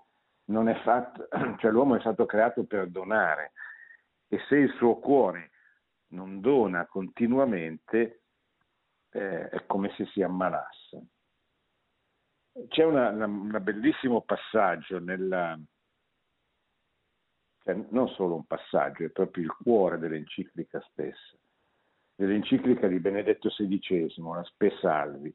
è 0.68 0.82
fatto, 0.82 1.28
cioè 1.58 1.70
l'uomo 1.70 1.96
è 1.96 2.00
stato 2.00 2.26
creato 2.26 2.64
per 2.64 2.88
donare 2.88 3.52
e 4.28 4.38
se 4.48 4.56
il 4.56 4.72
suo 4.74 4.98
cuore 4.98 5.50
non 6.08 6.40
dona 6.40 6.86
continuamente 6.86 8.22
eh, 9.10 9.48
è 9.48 9.66
come 9.66 9.92
se 9.96 10.06
si 10.06 10.22
ammalasse. 10.22 11.06
C'è 12.68 12.84
un 12.84 13.56
bellissimo 13.62 14.22
passaggio 14.22 14.98
nella, 14.98 15.58
cioè 17.62 17.74
non 17.90 18.08
solo 18.08 18.34
un 18.34 18.46
passaggio, 18.46 19.04
è 19.04 19.10
proprio 19.10 19.44
il 19.44 19.52
cuore 19.52 19.98
dell'enciclica 19.98 20.80
stessa, 20.90 21.36
dell'enciclica 22.18 22.88
di 22.88 22.98
Benedetto 22.98 23.48
XVI, 23.48 24.12
la 24.16 24.42
Spe 24.42 24.76
Salvi. 24.80 25.32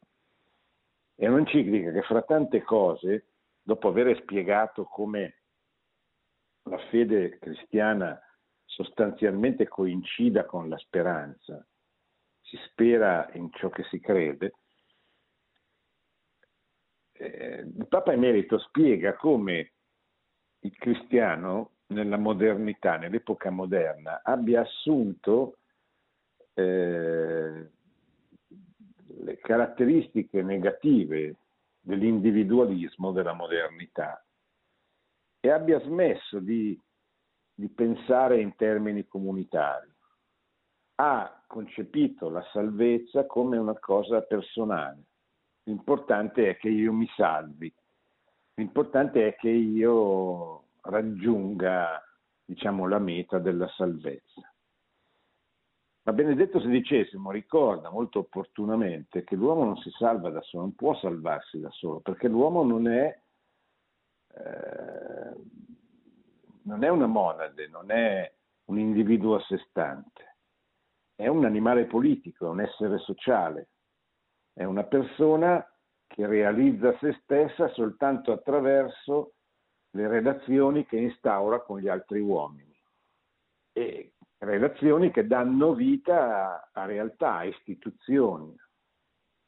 È 1.16 1.25
un'enciclica 1.25 1.92
che 1.94 2.02
fra 2.02 2.24
tante 2.24 2.62
cose, 2.62 3.28
dopo 3.62 3.88
aver 3.88 4.13
spiegato 4.22 4.84
come 4.84 5.44
la 6.63 6.78
fede 6.90 7.40
cristiana 7.40 8.20
sostanzialmente 8.66 9.66
coincida 9.66 10.46
con 10.46 10.68
la 10.68 10.78
speranza, 10.78 11.66
si 12.42 12.58
spera 12.68 13.30
in 13.34 13.50
ciò 13.54 13.70
che 13.70 13.84
si 13.84 14.02
crede, 14.02 14.56
eh, 17.13 17.60
il 17.62 17.88
Papa 17.88 18.12
Emerito 18.12 18.60
spiega 18.60 19.16
come 19.16 19.72
il 20.60 20.75
cristiano 20.75 21.75
nella 21.88 22.18
modernità, 22.18 22.98
nell'epoca 22.98 23.50
moderna, 23.52 24.22
abbia 24.22 24.62
assunto 24.62 25.60
eh, 26.53 27.69
le 29.24 29.38
caratteristiche 29.39 30.41
negative 30.41 31.36
dell'individualismo 31.79 33.12
della 33.12 33.33
modernità 33.33 34.24
e 35.39 35.50
abbia 35.50 35.79
smesso 35.81 36.39
di, 36.39 36.79
di 37.53 37.69
pensare 37.69 38.39
in 38.39 38.55
termini 38.55 39.05
comunitari. 39.05 39.91
Ha 40.95 41.43
concepito 41.48 42.29
la 42.29 42.43
salvezza 42.51 43.25
come 43.25 43.57
una 43.57 43.77
cosa 43.77 44.22
personale. 44.22 45.03
L'importante 45.63 46.50
è 46.50 46.57
che 46.57 46.69
io 46.69 46.93
mi 46.93 47.07
salvi, 47.15 47.74
l'importante 48.55 49.27
è 49.27 49.36
che 49.36 49.50
io 49.50 50.67
raggiunga 50.81 52.01
diciamo, 52.45 52.88
la 52.88 53.00
meta 53.00 53.39
della 53.39 53.67
salvezza. 53.69 54.52
Ma 56.05 56.12
Benedetto 56.12 56.60
XVI 56.60 57.07
ricorda 57.29 57.89
molto 57.89 58.19
opportunamente 58.19 59.24
che 59.24 59.36
l'uomo 59.36 59.63
non 59.63 59.77
si 59.77 59.89
salva 59.91 60.29
da 60.29 60.41
solo, 60.41 60.63
non 60.63 60.75
può 60.75 60.93
salvarsi 60.95 61.62
da 61.62 61.69
solo, 61.72 62.01
perché 62.01 62.27
l'uomo 62.27 62.63
non 62.63 62.89
è, 62.89 63.21
eh, 64.36 65.34
non 66.63 66.84
è 66.84 66.89
una 66.89 67.08
monade, 67.08 67.69
non 67.69 67.89
è 67.89 68.30
un 68.65 68.80
individuo 68.80 69.36
a 69.36 69.43
sé 69.43 69.58
stante, 69.69 70.36
è 71.15 71.28
un 71.28 71.45
animale 71.45 71.86
politico, 71.86 72.47
è 72.47 72.49
un 72.49 72.60
essere 72.60 72.97
sociale, 72.97 73.69
è 74.51 74.65
una 74.65 74.84
persona 74.84 75.65
che 76.06 76.28
realizza 76.28 76.97
se 76.97 77.17
stessa 77.23 77.69
soltanto 77.69 78.34
attraverso 78.34 79.36
le 79.91 80.08
relazioni 80.10 80.86
che 80.86 80.97
instaura 80.97 81.62
con 81.62 81.80
gli 81.80 81.88
altri 81.88 82.19
uomini. 82.19 82.71
E 83.71 84.13
relazioni 84.43 85.12
che 85.12 85.27
danno 85.27 85.73
vita 85.73 86.53
a, 86.56 86.69
a 86.73 86.86
realtà, 86.86 87.38
a 87.38 87.43
istituzioni, 87.43 88.56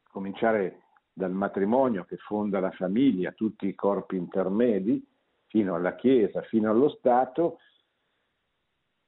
cominciare 0.09 0.83
dal 1.11 1.31
matrimonio 1.31 2.05
che 2.05 2.17
fonda 2.17 2.59
la 2.59 2.71
famiglia, 2.71 3.31
tutti 3.31 3.67
i 3.67 3.75
corpi 3.75 4.17
intermedi, 4.17 5.05
fino 5.47 5.75
alla 5.75 5.95
Chiesa, 5.95 6.41
fino 6.41 6.69
allo 6.69 6.89
Stato, 6.89 7.59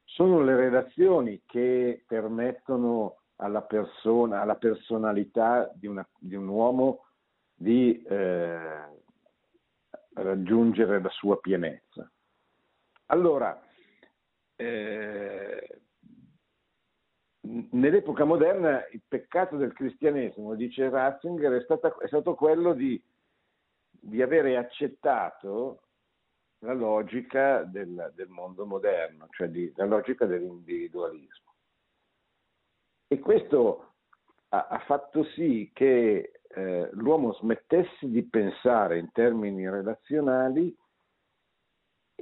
sono 0.04 0.42
le 0.42 0.56
relazioni 0.56 1.44
che 1.46 2.04
permettono 2.08 3.18
alla 3.38 3.62
persona, 3.62 4.42
alla 4.42 4.56
personalità 4.56 5.70
di, 5.76 5.88
una, 5.88 6.08
di 6.18 6.36
un 6.36 6.48
uomo 6.48 7.06
di 7.54 8.02
eh, 8.04 8.86
raggiungere 10.14 11.02
la 11.02 11.10
sua 11.10 11.38
pienezza. 11.38 12.10
Allora, 13.08 13.62
eh, 14.58 15.82
nell'epoca 17.72 18.26
moderna 18.26 18.86
il 18.92 19.02
peccato 19.08 19.56
del 19.56 19.74
cristianesimo, 19.74 20.56
dice 20.56 20.90
Ratzinger, 20.90 21.54
è, 21.54 21.64
stata, 21.64 21.96
è 21.98 22.08
stato 22.08 22.36
quello 22.36 22.74
di, 22.74 23.02
di, 23.90 24.22
avere 24.22 24.58
accettato 24.58 25.84
la 26.60 26.74
logica 26.74 27.64
del, 27.64 28.12
del 28.16 28.28
mondo 28.30 28.66
moderno, 28.66 29.28
cioè 29.32 29.48
di, 29.48 29.72
la 29.76 29.86
logica 29.86 30.26
dell'individualismo. 30.26 31.54
E 33.08 33.20
questo 33.20 33.94
ha, 34.50 34.68
ha 34.68 34.80
fatto 34.80 35.24
sì 35.24 35.70
che 35.74 36.32
eh, 36.48 36.90
l'uomo 36.94 37.34
smettesse 37.34 38.10
di 38.10 38.24
pensare 38.24 38.98
in 38.98 39.12
termini 39.12 39.70
relazionali 39.70 40.76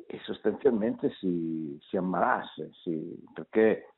e 0.08 0.20
sostanzialmente 0.24 1.12
si, 1.20 1.78
si 1.82 1.98
ammalasse, 1.98 2.72
si, 2.84 3.24
perché 3.34 3.94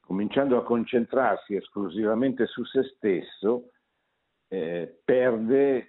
cominciando 0.00 0.56
a 0.56 0.64
concentrarsi 0.64 1.56
esclusivamente 1.56 2.46
su 2.46 2.64
se 2.64 2.84
stesso, 2.94 3.72
eh, 4.48 5.00
perde, 5.04 5.76
eh, 5.76 5.88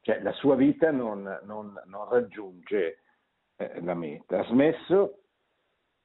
cioè 0.00 0.22
la 0.22 0.32
sua 0.32 0.56
vita 0.56 0.90
non, 0.90 1.22
non, 1.44 1.80
non 1.84 2.08
raggiunge 2.08 3.02
eh, 3.56 3.80
la 3.82 3.94
meta. 3.94 4.40
Ha 4.40 4.44
smesso 4.44 5.20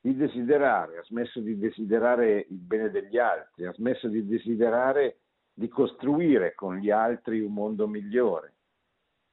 di 0.01 0.15
desiderare, 0.15 0.97
ha 0.97 1.03
smesso 1.03 1.39
di 1.39 1.57
desiderare 1.57 2.45
il 2.49 2.57
bene 2.57 2.89
degli 2.89 3.17
altri, 3.17 3.65
ha 3.65 3.73
smesso 3.73 4.07
di 4.09 4.25
desiderare 4.25 5.19
di 5.53 5.67
costruire 5.67 6.55
con 6.55 6.77
gli 6.77 6.89
altri 6.89 7.39
un 7.39 7.53
mondo 7.53 7.87
migliore. 7.87 8.53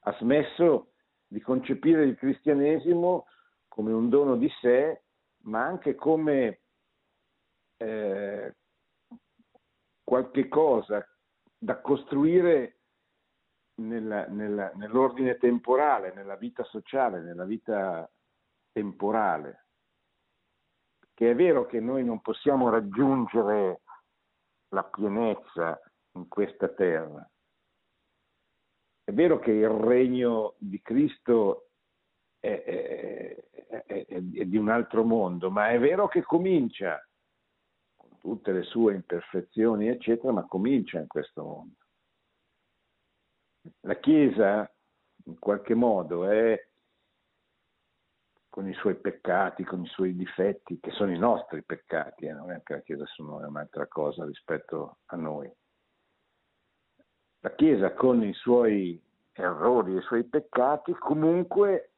Ha 0.00 0.16
smesso 0.18 0.87
di 1.28 1.40
concepire 1.40 2.04
il 2.04 2.16
cristianesimo 2.16 3.26
come 3.68 3.92
un 3.92 4.08
dono 4.08 4.36
di 4.36 4.50
sé, 4.60 5.02
ma 5.42 5.64
anche 5.64 5.94
come 5.94 6.62
eh, 7.76 8.56
qualche 10.02 10.48
cosa 10.48 11.06
da 11.56 11.80
costruire 11.80 12.78
nella, 13.76 14.26
nella, 14.26 14.72
nell'ordine 14.74 15.36
temporale, 15.36 16.12
nella 16.14 16.36
vita 16.36 16.64
sociale, 16.64 17.20
nella 17.20 17.44
vita 17.44 18.10
temporale. 18.72 19.66
Che 21.14 21.30
è 21.30 21.34
vero 21.34 21.66
che 21.66 21.80
noi 21.80 22.04
non 22.04 22.20
possiamo 22.20 22.70
raggiungere 22.70 23.82
la 24.68 24.84
pienezza 24.84 25.80
in 26.12 26.28
questa 26.28 26.68
terra. 26.68 27.28
È 29.08 29.12
vero 29.14 29.38
che 29.38 29.52
il 29.52 29.70
regno 29.70 30.56
di 30.58 30.82
Cristo 30.82 31.70
è, 32.40 32.62
è, 32.62 33.84
è, 33.86 34.04
è, 34.06 34.20
di 34.20 34.58
un 34.58 34.68
altro 34.68 35.02
mondo, 35.02 35.50
ma 35.50 35.70
è 35.70 35.78
vero 35.78 36.08
che 36.08 36.20
comincia, 36.20 37.02
con 37.96 38.18
tutte 38.18 38.52
le 38.52 38.64
sue 38.64 38.92
imperfezioni, 38.92 39.88
eccetera, 39.88 40.30
ma 40.30 40.44
comincia 40.44 41.00
in 41.00 41.06
questo 41.06 41.42
mondo. 41.42 41.76
La 43.80 43.96
Chiesa, 43.98 44.70
in 45.24 45.38
qualche 45.38 45.72
modo, 45.72 46.26
è 46.26 46.68
con 48.50 48.68
i 48.68 48.74
suoi 48.74 48.96
peccati, 48.96 49.64
con 49.64 49.84
i 49.84 49.88
suoi 49.88 50.14
difetti, 50.14 50.78
che 50.80 50.90
sono 50.90 51.14
i 51.14 51.18
nostri 51.18 51.62
peccati, 51.64 52.26
eh, 52.26 52.34
non 52.34 52.50
è 52.50 52.62
che 52.62 52.74
la 52.74 52.82
Chiesa 52.82 53.06
sono 53.06 53.36
un'altra 53.38 53.86
cosa 53.86 54.26
rispetto 54.26 54.98
a 55.06 55.16
noi 55.16 55.50
la 57.48 57.54
Chiesa 57.54 57.94
con 57.94 58.22
i 58.22 58.34
suoi 58.34 59.00
errori 59.32 59.96
i 59.96 60.02
suoi 60.02 60.24
peccati 60.24 60.92
comunque 60.92 61.92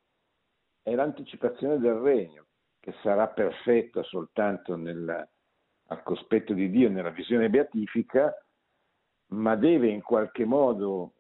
è 0.82 0.94
l'anticipazione 0.94 1.78
del 1.78 1.94
regno 1.94 2.46
che 2.78 2.94
sarà 3.02 3.26
perfetto 3.28 4.02
soltanto 4.04 4.76
nella 4.76 5.26
al 5.90 6.04
cospetto 6.04 6.52
di 6.52 6.70
Dio 6.70 6.88
nella 6.88 7.10
visione 7.10 7.50
beatifica, 7.50 8.32
ma 9.32 9.56
deve 9.56 9.88
in 9.88 10.02
qualche 10.02 10.44
modo 10.44 11.14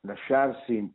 lasciarsi 0.00 0.90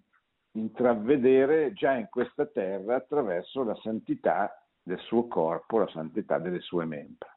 intravedere 0.53 1.73
già 1.73 1.93
in 1.93 2.07
questa 2.09 2.47
terra 2.47 2.95
attraverso 2.95 3.63
la 3.63 3.75
santità 3.83 4.51
del 4.81 4.97
suo 5.01 5.27
corpo, 5.27 5.77
la 5.77 5.87
santità 5.89 6.39
delle 6.39 6.59
sue 6.61 6.85
membra. 6.85 7.31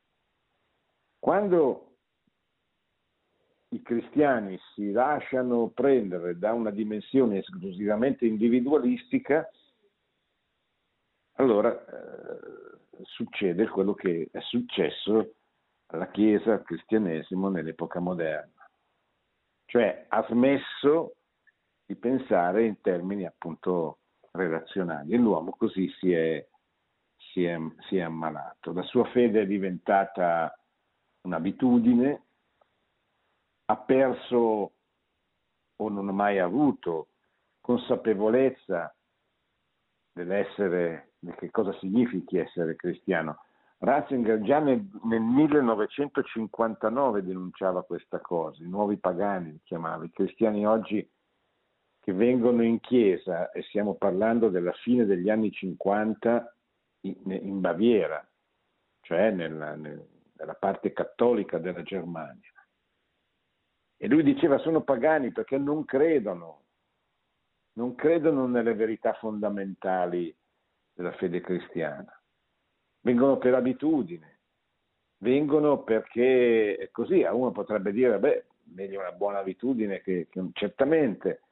Quando 1.19 1.90
i 3.73 3.83
cristiani 3.83 4.59
si 4.75 4.91
lasciano 4.91 5.69
prendere 5.69 6.39
da 6.39 6.53
una 6.53 6.71
dimensione 6.71 7.39
esclusivamente 7.39 8.27
individualistica, 8.27 9.49
allora 11.35 11.73
eh, 11.73 13.05
succede 13.05 13.69
quello 13.69 13.95
che 13.95 14.29
è 14.31 14.41
successo 14.41 15.35
alla 15.87 16.11
Chiesa, 16.11 16.53
al 16.55 16.63
cristianesimo 16.63 17.49
nell'epoca 17.49 18.01
moderna. 18.01 18.69
Cioè 19.67 20.07
ha 20.09 20.27
smesso 20.29 21.15
di 21.87 21.95
pensare 21.95 22.65
in 22.65 22.81
termini 22.81 23.25
appunto 23.25 23.99
relazionali 24.33 25.13
e 25.13 25.17
l'uomo 25.17 25.53
così 25.53 25.89
si 25.99 26.13
è, 26.13 26.45
si 27.17 27.45
è, 27.45 27.57
si 27.89 27.97
è 27.99 28.01
ammalato. 28.01 28.73
La 28.73 28.83
sua 28.83 29.05
fede 29.07 29.43
è 29.43 29.47
diventata 29.47 30.57
un'abitudine, 31.23 32.23
ha 33.71 33.77
perso 33.77 34.73
o 35.77 35.89
non 35.89 36.09
ha 36.09 36.13
mai 36.13 36.41
avuto 36.41 37.09
consapevolezza 37.61 38.93
dell'essere, 40.13 41.13
di 41.21 41.33
che 41.39 41.51
cosa 41.51 41.73
significhi 41.79 42.37
essere 42.37 42.75
cristiano. 42.75 43.45
Ratzinger 43.79 44.41
già 44.41 44.59
nel, 44.59 44.85
nel, 45.05 45.21
1959 45.21 47.23
denunciava 47.23 47.85
questa 47.85 48.21
cosa, 48.21 48.63
i 48.63 48.69
nuovi 48.69 48.99
pagani 48.99 49.53
li 49.53 49.61
chiamava, 49.63 50.05
i 50.05 50.11
cristiani 50.11 50.67
oggi 50.67 51.09
che 52.01 52.13
vengono 52.13 52.65
in 52.65 52.81
chiesa, 52.81 53.53
e 53.53 53.63
stiamo 53.63 53.95
parlando 53.95 54.49
della 54.49 54.73
fine 54.73 55.05
degli 55.05 55.31
anni 55.31 55.53
50 55.53 56.57
in, 57.03 57.39
in 57.43 57.61
Baviera, 57.61 58.27
cioè 59.03 59.31
nella, 59.31 59.77
nella 59.77 60.55
parte 60.59 60.93
cattolica 60.93 61.59
della 61.59 61.83
Germania. 61.83 62.51
E 64.03 64.09
lui 64.09 64.23
diceva 64.23 64.57
sono 64.57 64.81
pagani 64.81 65.31
perché 65.31 65.59
non 65.59 65.85
credono, 65.85 66.63
non 67.75 67.95
credono 67.95 68.47
nelle 68.47 68.73
verità 68.73 69.13
fondamentali 69.13 70.35
della 70.95 71.13
fede 71.13 71.43
cristiana. 71.43 72.11
Vengono 73.03 73.37
per 73.37 73.53
abitudine, 73.53 74.41
vengono 75.19 75.83
perché 75.83 76.89
così 76.93 77.25
a 77.25 77.35
uno 77.35 77.53
potrebbe 77.53 77.93
dire, 77.93 78.19
beh, 78.19 78.47
meglio 78.73 79.01
una 79.01 79.13
buona 79.13 79.41
abitudine 79.41 80.01
che, 80.01 80.29
che 80.31 80.49
certamente, 80.55 81.43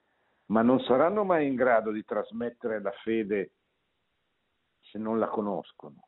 ma 0.46 0.62
non 0.62 0.80
saranno 0.80 1.24
mai 1.24 1.46
in 1.46 1.54
grado 1.54 1.90
di 1.90 2.02
trasmettere 2.02 2.80
la 2.80 2.92
fede 3.02 3.52
se 4.80 4.96
non 4.96 5.18
la 5.18 5.28
conoscono. 5.28 6.02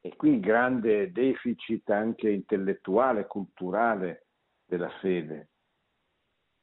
E 0.00 0.16
qui 0.16 0.30
il 0.30 0.40
grande 0.40 1.12
deficit 1.12 1.88
anche 1.90 2.28
intellettuale, 2.28 3.28
culturale 3.28 4.23
della 4.76 4.90
fede. 5.00 5.50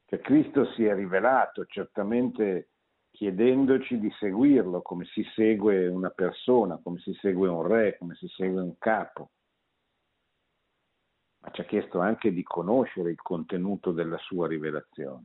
Che 0.06 0.20
Cristo 0.20 0.66
si 0.74 0.84
è 0.86 0.94
rivelato 0.94 1.66
certamente 1.66 2.72
chiedendoci 3.12 4.00
di 4.00 4.12
seguirlo 4.20 4.82
come 4.82 5.06
si 5.06 5.24
segue 5.36 5.88
una 5.88 6.10
persona, 6.10 6.80
come 6.82 7.00
si 7.00 7.14
segue 7.14 7.48
un 7.48 7.66
re, 7.66 7.98
come 7.98 8.16
si 8.16 8.28
segue 8.28 8.62
un 8.62 8.78
capo, 8.78 9.32
ma 11.40 11.52
ci 11.52 11.62
ha 11.62 11.66
chiesto 11.66 12.00
anche 12.00 12.32
di 12.32 12.44
conoscere 12.44 13.12
il 13.12 13.22
contenuto 13.22 13.92
della 13.92 14.18
sua 14.18 14.48
rivelazione. 14.48 15.24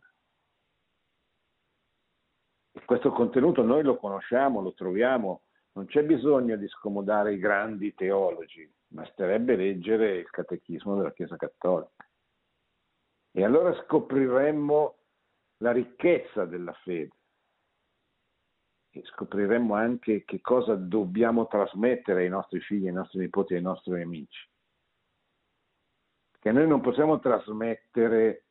E 2.72 2.85
questo 2.85 3.11
contenuto 3.11 3.62
noi 3.62 3.83
lo 3.83 3.96
conosciamo, 3.96 4.61
lo 4.61 4.72
troviamo, 4.75 5.42
non 5.72 5.87
c'è 5.87 6.05
bisogno 6.05 6.57
di 6.57 6.68
scomodare 6.68 7.35
i 7.35 7.38
grandi 7.38 7.94
teologi, 7.94 8.70
basterebbe 8.87 9.57
leggere 9.57 10.18
il 10.18 10.31
catechismo 10.31 10.96
della 10.96 11.12
Chiesa 11.12 11.37
Cattolica. 11.37 12.07
E 13.37 13.44
allora 13.44 13.70
scopriremmo 13.83 14.96
la 15.59 15.70
ricchezza 15.70 16.46
della 16.46 16.72
fede. 16.72 17.12
E 18.88 19.03
scopriremmo 19.05 19.75
anche 19.75 20.25
che 20.25 20.40
cosa 20.40 20.75
dobbiamo 20.75 21.46
trasmettere 21.46 22.22
ai 22.22 22.31
nostri 22.31 22.61
figli, 22.61 22.87
ai 22.87 22.94
nostri 22.94 23.18
nipoti, 23.18 23.53
ai 23.53 23.61
nostri 23.61 24.01
amici. 24.01 24.49
Che 26.38 26.51
noi 26.51 26.66
non 26.66 26.81
possiamo 26.81 27.18
trasmettere 27.18 28.44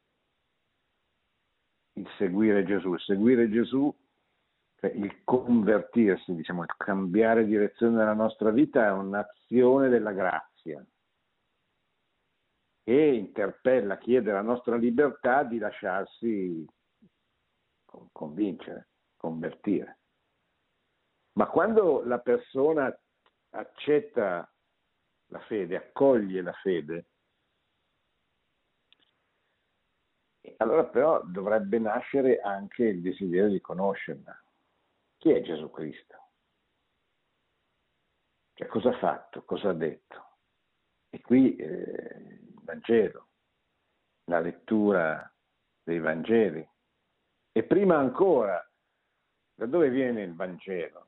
il 1.94 2.08
seguire 2.20 2.64
Gesù, 2.64 2.94
il 2.94 3.02
seguire 3.02 3.50
Gesù, 3.50 3.92
cioè 4.76 4.92
il 4.92 5.24
convertirsi, 5.24 6.36
diciamo, 6.36 6.62
il 6.62 6.76
cambiare 6.78 7.48
direzione 7.48 7.98
della 7.98 8.14
nostra 8.14 8.52
vita 8.52 8.86
è 8.86 8.92
un'azione 8.92 9.90
della 9.90 10.12
grazia 10.12 10.86
e 12.88 13.16
interpella, 13.16 13.98
chiede 13.98 14.32
la 14.32 14.44
nostra 14.44 14.76
libertà 14.76 15.44
di 15.44 15.58
lasciarsi 15.58 16.64
convincere, 18.12 18.90
convertire. 19.18 20.00
Ma 21.34 21.48
quando 21.48 22.04
la 22.06 22.20
persona 22.20 22.96
accetta 23.50 24.48
la 25.30 25.40
fede, 25.40 25.76
accoglie 25.78 26.42
la 26.44 26.54
fede, 26.54 27.06
allora 30.58 30.86
però 30.86 31.24
dovrebbe 31.24 31.80
nascere 31.80 32.40
anche 32.40 32.84
il 32.84 33.02
desiderio 33.02 33.50
di 33.50 33.60
conoscerla. 33.60 34.44
Chi 35.18 35.32
è 35.32 35.42
Gesù 35.42 35.72
Cristo? 35.72 36.30
Cioè 38.54 38.68
cosa 38.68 38.90
ha 38.90 38.98
fatto, 39.00 39.44
cosa 39.44 39.70
ha 39.70 39.74
detto? 39.74 40.24
E 41.10 41.20
qui 41.22 41.56
eh, 41.56 42.45
Vangelo, 42.66 43.28
la 44.26 44.40
lettura 44.40 45.32
dei 45.84 46.00
Vangeli. 46.00 46.68
E 47.52 47.64
prima 47.64 47.98
ancora, 47.98 48.62
da 49.54 49.66
dove 49.66 49.90
viene 49.90 50.24
il 50.24 50.36
Vangelo? 50.36 51.08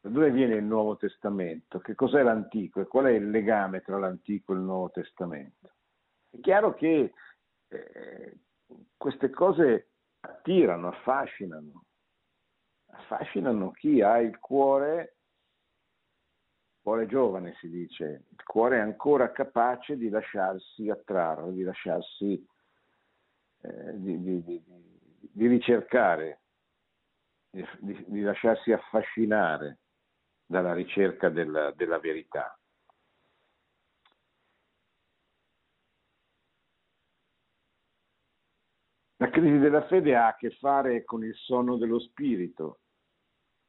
Da 0.00 0.08
dove 0.08 0.30
viene 0.32 0.56
il 0.56 0.64
Nuovo 0.64 0.96
Testamento? 0.96 1.78
Che 1.78 1.94
cos'è 1.94 2.22
l'Antico 2.22 2.80
e 2.80 2.86
qual 2.86 3.04
è 3.04 3.10
il 3.10 3.30
legame 3.30 3.82
tra 3.82 3.98
l'Antico 3.98 4.52
e 4.52 4.56
il 4.56 4.62
Nuovo 4.62 4.90
Testamento? 4.90 5.74
È 6.30 6.40
chiaro 6.40 6.74
che 6.74 7.12
eh, 7.68 8.38
queste 8.96 9.30
cose 9.30 9.90
attirano, 10.20 10.88
affascinano, 10.88 11.84
affascinano 12.86 13.70
chi 13.72 14.00
ha 14.00 14.18
il 14.18 14.38
cuore 14.38 15.18
cuore 16.82 17.06
giovane 17.06 17.54
si 17.60 17.68
dice, 17.68 18.24
il 18.30 18.42
cuore 18.44 18.80
ancora 18.80 19.32
capace 19.32 19.96
di 19.96 20.08
lasciarsi 20.08 20.88
attrarre, 20.88 21.52
di 21.52 21.62
lasciarsi, 21.62 22.46
eh, 23.62 24.00
di, 24.00 24.20
di, 24.20 24.42
di, 24.42 24.62
di, 25.32 25.46
ricercare, 25.46 26.40
di, 27.50 28.20
lasciarsi 28.22 28.72
affascinare 28.72 29.80
dalla 30.46 30.72
ricerca 30.72 31.28
della, 31.28 31.70
della 31.72 31.98
verità. 31.98 32.54
La 39.16 39.28
crisi 39.28 39.58
della 39.58 39.86
fede 39.86 40.16
ha 40.16 40.28
a 40.28 40.36
che 40.36 40.50
fare 40.52 41.04
con 41.04 41.22
il 41.22 41.34
sonno 41.34 41.76
dello 41.76 42.00
spirito, 42.00 42.79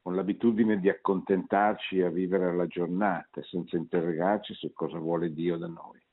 con 0.01 0.15
l'abitudine 0.15 0.79
di 0.79 0.89
accontentarci 0.89 2.01
a 2.01 2.09
vivere 2.09 2.55
la 2.55 2.65
giornata 2.65 3.43
senza 3.43 3.77
interrogarci 3.77 4.53
su 4.55 4.73
cosa 4.73 4.97
vuole 4.97 5.31
Dio 5.31 5.57
da 5.57 5.67
noi. 5.67 6.03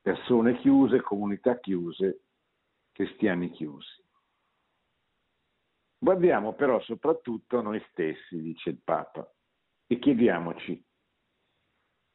Persone 0.00 0.58
chiuse, 0.58 1.00
comunità 1.00 1.58
chiuse, 1.58 2.22
cristiani 2.92 3.50
chiusi. 3.50 4.04
Guardiamo 5.98 6.54
però 6.54 6.80
soprattutto 6.80 7.60
noi 7.60 7.84
stessi, 7.90 8.40
dice 8.40 8.70
il 8.70 8.80
Papa, 8.82 9.28
e 9.86 9.98
chiediamoci 9.98 10.84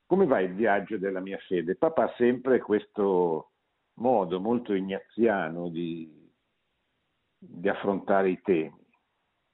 come 0.06 0.26
va 0.26 0.41
il 0.41 0.54
viaggio 0.54 0.98
della 0.98 1.22
mia 1.22 1.38
fede. 1.38 1.78
Papa 1.78 2.04
ha 2.04 2.13
sempre 2.17 2.60
questo 2.60 3.52
modo 4.00 4.41
molto 4.41 4.74
ignaziano 4.74 5.70
di 5.70 6.20
di 7.43 7.67
affrontare 7.67 8.30
i 8.30 8.41
temi. 8.41 8.80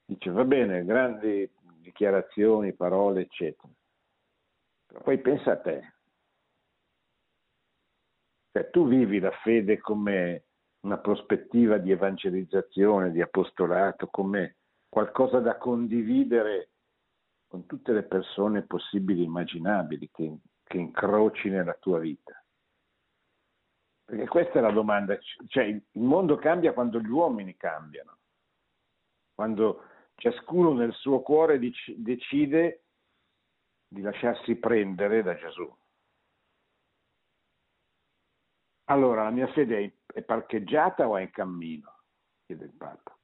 Dice 0.04 0.30
va 0.30 0.44
bene, 0.44 0.84
grandi 0.84 1.50
dichiarazioni, 1.80 2.74
parole, 2.74 3.22
eccetera. 3.22 3.72
Però 4.86 5.00
poi 5.00 5.18
pensa 5.18 5.52
a 5.52 5.60
te. 5.60 5.94
Cioè, 8.52 8.70
tu 8.70 8.86
vivi 8.86 9.18
la 9.18 9.30
fede 9.42 9.78
come 9.78 10.44
una 10.80 10.98
prospettiva 10.98 11.78
di 11.78 11.90
evangelizzazione, 11.90 13.10
di 13.10 13.22
apostolato, 13.22 14.08
come 14.08 14.56
qualcosa 14.88 15.40
da 15.40 15.56
condividere 15.56 16.70
con 17.46 17.64
tutte 17.66 17.92
le 17.92 18.02
persone 18.02 18.66
possibili 18.66 19.22
e 19.22 19.24
immaginabili 19.24 20.10
che, 20.10 20.38
che 20.62 20.76
incroci 20.76 21.48
nella 21.48 21.74
tua 21.74 21.98
vita? 21.98 22.37
Perché 24.08 24.26
questa 24.26 24.58
è 24.58 24.62
la 24.62 24.70
domanda, 24.70 25.18
cioè 25.48 25.64
il 25.64 25.82
mondo 26.00 26.36
cambia 26.36 26.72
quando 26.72 26.98
gli 26.98 27.10
uomini 27.10 27.58
cambiano, 27.58 28.20
quando 29.34 29.82
ciascuno 30.14 30.72
nel 30.72 30.94
suo 30.94 31.20
cuore 31.20 31.58
decide 31.58 32.84
di 33.86 34.00
lasciarsi 34.00 34.56
prendere 34.56 35.22
da 35.22 35.36
Gesù. 35.36 35.76
Allora, 38.84 39.24
la 39.24 39.30
mia 39.30 39.48
fede 39.48 39.98
è 40.06 40.22
parcheggiata 40.22 41.06
o 41.06 41.18
è 41.18 41.20
in 41.20 41.30
cammino? 41.30 42.04
chiede 42.46 42.64
il 42.64 42.72
Papa. 42.72 43.14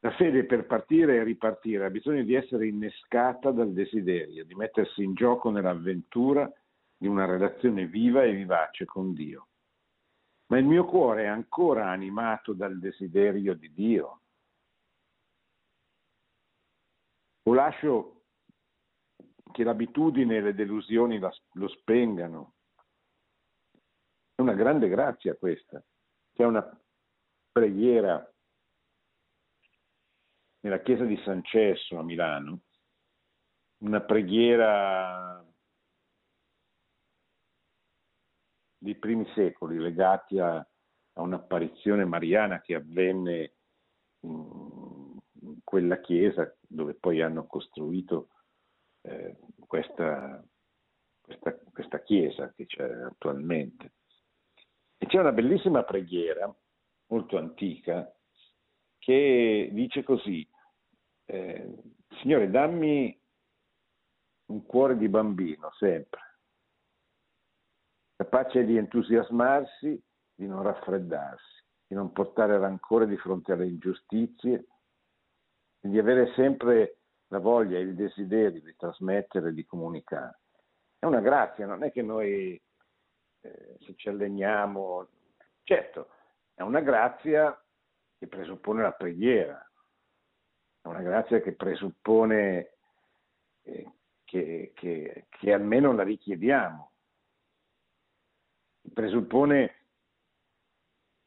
La 0.00 0.10
fede 0.10 0.44
per 0.44 0.66
partire 0.66 1.16
e 1.16 1.22
ripartire 1.22 1.86
ha 1.86 1.90
bisogno 1.90 2.22
di 2.22 2.34
essere 2.34 2.66
innescata 2.66 3.50
dal 3.50 3.72
desiderio, 3.72 4.44
di 4.44 4.54
mettersi 4.54 5.02
in 5.02 5.14
gioco 5.14 5.48
nell'avventura 5.48 6.52
di 7.00 7.06
una 7.06 7.24
relazione 7.24 7.86
viva 7.86 8.24
e 8.24 8.32
vivace 8.34 8.84
con 8.84 9.14
Dio. 9.14 9.48
Ma 10.48 10.58
il 10.58 10.66
mio 10.66 10.84
cuore 10.84 11.22
è 11.22 11.28
ancora 11.28 11.88
animato 11.88 12.52
dal 12.52 12.78
desiderio 12.78 13.54
di 13.54 13.72
Dio. 13.72 14.20
O 17.44 17.54
lascio 17.54 18.24
che 19.50 19.64
l'abitudine 19.64 20.36
e 20.36 20.40
le 20.42 20.54
delusioni 20.54 21.18
lo 21.18 21.68
spengano. 21.68 22.56
È 24.34 24.42
una 24.42 24.52
grande 24.52 24.88
grazia 24.90 25.34
questa. 25.36 25.82
C'è 26.34 26.44
una 26.44 26.62
preghiera 27.50 28.30
nella 30.60 30.82
chiesa 30.82 31.04
di 31.04 31.16
San 31.24 31.42
Cesso 31.44 31.98
a 31.98 32.02
Milano, 32.02 32.60
una 33.78 34.02
preghiera 34.02 35.49
dei 38.80 38.96
primi 38.96 39.26
secoli 39.34 39.78
legati 39.78 40.38
a, 40.38 40.56
a 40.56 41.20
un'apparizione 41.20 42.04
mariana 42.04 42.60
che 42.62 42.74
avvenne 42.74 43.52
in, 44.20 45.18
quella 45.62 46.00
chiesa 46.00 46.52
dove 46.60 46.94
poi 46.94 47.22
hanno 47.22 47.46
costruito 47.46 48.30
eh, 49.02 49.38
questa, 49.66 50.42
questa, 51.20 51.56
questa 51.72 52.02
chiesa 52.02 52.52
che 52.54 52.66
c'è 52.66 52.84
attualmente. 52.84 53.92
E 54.98 55.06
c'è 55.06 55.18
una 55.18 55.32
bellissima 55.32 55.82
preghiera 55.84 56.52
molto 57.06 57.38
antica 57.38 58.12
che 58.98 59.70
dice 59.72 60.02
così, 60.02 60.46
eh, 61.26 61.74
Signore 62.20 62.50
dammi 62.50 63.18
un 64.46 64.66
cuore 64.66 64.96
di 64.98 65.08
bambino 65.08 65.70
sempre, 65.78 66.29
capace 68.20 68.66
di 68.66 68.76
entusiasmarsi, 68.76 69.98
di 70.34 70.46
non 70.46 70.62
raffreddarsi, 70.62 71.64
di 71.86 71.94
non 71.94 72.12
portare 72.12 72.58
rancore 72.58 73.06
di 73.06 73.16
fronte 73.16 73.52
alle 73.52 73.66
ingiustizie, 73.66 74.66
di 75.80 75.98
avere 75.98 76.30
sempre 76.34 76.98
la 77.28 77.38
voglia 77.38 77.78
e 77.78 77.80
il 77.80 77.94
desiderio 77.94 78.60
di 78.60 78.76
trasmettere, 78.76 79.54
di 79.54 79.64
comunicare. 79.64 80.40
È 80.98 81.06
una 81.06 81.20
grazia, 81.20 81.64
non 81.64 81.82
è 81.82 81.90
che 81.90 82.02
noi 82.02 82.60
eh, 83.40 83.76
se 83.80 83.94
ci 83.96 84.10
alleniamo, 84.10 85.08
certo, 85.62 86.10
è 86.52 86.60
una 86.60 86.80
grazia 86.80 87.58
che 88.18 88.26
presuppone 88.26 88.82
la 88.82 88.92
preghiera, 88.92 89.66
è 90.82 90.88
una 90.88 91.00
grazia 91.00 91.40
che 91.40 91.52
presuppone 91.52 92.72
eh, 93.62 93.90
che, 94.24 94.72
che, 94.74 95.24
che 95.30 95.52
almeno 95.54 95.94
la 95.94 96.02
richiediamo, 96.02 96.89
presuppone 98.92 99.76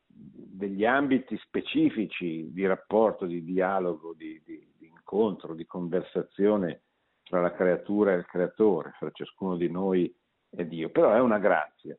degli 0.05 0.85
ambiti 0.85 1.37
specifici 1.37 2.51
di 2.51 2.65
rapporto, 2.65 3.25
di 3.25 3.43
dialogo, 3.43 4.13
di, 4.13 4.41
di, 4.45 4.71
di, 4.77 4.87
incontro, 4.87 5.55
di 5.55 5.65
conversazione 5.65 6.83
tra 7.23 7.41
la 7.41 7.51
creatura 7.51 8.13
e 8.13 8.17
il 8.17 8.25
creatore, 8.25 8.91
fra 8.97 9.09
ciascuno 9.11 9.57
di 9.57 9.69
noi 9.69 10.15
e 10.49 10.67
Dio. 10.67 10.89
Però 10.89 11.13
è 11.13 11.19
una 11.19 11.39
grazia. 11.39 11.97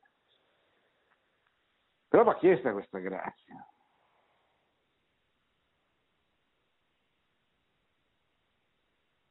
Però 2.09 2.23
va 2.23 2.37
chiesta 2.37 2.73
questa 2.73 3.01
grazia. 3.01 3.69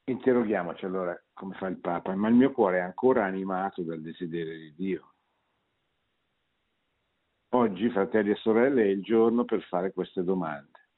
Interroghiamoci 0.05 0.83
allora 0.83 1.17
come 1.31 1.55
fa 1.55 1.67
il 1.67 1.77
Papa, 1.77 2.13
ma 2.13 2.27
il 2.27 2.35
mio 2.35 2.51
cuore 2.51 2.79
è 2.79 2.81
ancora 2.81 3.23
animato 3.23 3.83
dal 3.83 4.01
desiderio 4.01 4.57
di 4.57 4.73
Dio. 4.75 5.12
Oggi, 7.63 7.89
fratelli 7.91 8.31
e 8.31 8.35
sorelle, 8.35 8.83
è 8.83 8.87
il 8.87 9.01
giorno 9.01 9.45
per 9.45 9.61
fare 9.63 9.93
queste 9.93 10.21
domande. 10.21 10.89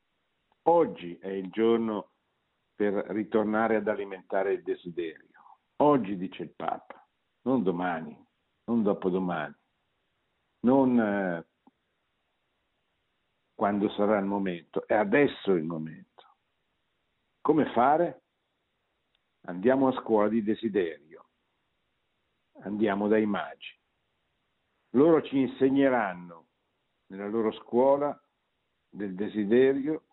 Oggi 0.64 1.16
è 1.20 1.28
il 1.28 1.52
giorno 1.52 2.14
per 2.74 2.92
ritornare 3.10 3.76
ad 3.76 3.88
alimentare 3.88 4.54
il 4.54 4.64
desiderio. 4.64 5.60
Oggi, 5.84 6.18
dice 6.18 6.42
il 6.42 6.56
Papa, 6.56 7.08
non 7.44 7.62
domani, 7.62 8.18
non 8.64 8.82
dopodomani, 8.82 9.54
non 10.62 11.00
eh, 11.00 11.46
quando 13.54 13.88
sarà 13.92 14.18
il 14.18 14.26
momento, 14.26 14.88
è 14.88 14.96
adesso 14.96 15.52
il 15.52 15.66
momento. 15.66 16.24
Come 17.42 17.72
fare? 17.74 18.24
Andiamo 19.42 19.90
a 19.90 20.02
scuola 20.02 20.30
di 20.30 20.42
desiderio, 20.42 21.28
andiamo 22.64 23.08
dai 23.08 23.28
magi. 23.28 23.80
Loro 24.96 25.22
ci 25.22 25.38
insegneranno 25.38 26.45
nella 27.08 27.28
loro 27.28 27.52
scuola 27.52 28.20
del 28.90 29.14
desiderio, 29.14 30.06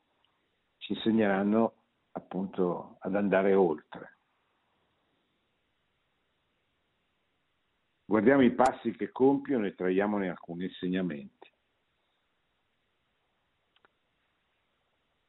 ci 0.79 0.93
insegneranno 0.93 1.75
appunto 2.13 2.97
ad 3.01 3.15
andare 3.15 3.55
oltre. 3.55 4.19
Guardiamo 8.05 8.43
i 8.43 8.53
passi 8.53 8.91
che 8.93 9.11
compiono 9.11 9.65
e 9.65 9.75
traiamone 9.75 10.29
alcuni 10.29 10.65
insegnamenti. 10.65 11.51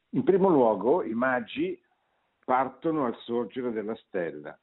In 0.09 0.23
primo 0.23 0.49
luogo, 0.49 1.01
i 1.03 1.13
magi 1.13 1.81
partono 2.43 3.05
al 3.05 3.17
sorgere 3.19 3.71
della 3.71 3.95
stella. 3.95 4.59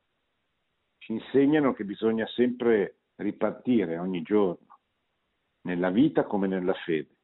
Ci 0.99 1.13
insegnano 1.13 1.73
che 1.73 1.85
bisogna 1.85 2.27
sempre 2.27 2.99
ripartire 3.17 3.99
ogni 3.99 4.23
giorno, 4.23 4.70
nella 5.63 5.91
vita 5.91 6.25
come 6.25 6.47
nella 6.47 6.75
fede, 6.75 7.17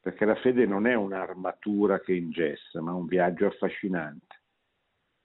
perché 0.00 0.24
la 0.24 0.36
fede 0.36 0.66
non 0.66 0.86
è 0.86 0.94
un'armatura 0.94 2.00
che 2.00 2.14
ingessa, 2.14 2.80
ma 2.80 2.92
un 2.92 3.06
viaggio 3.06 3.46
affascinante, 3.46 4.42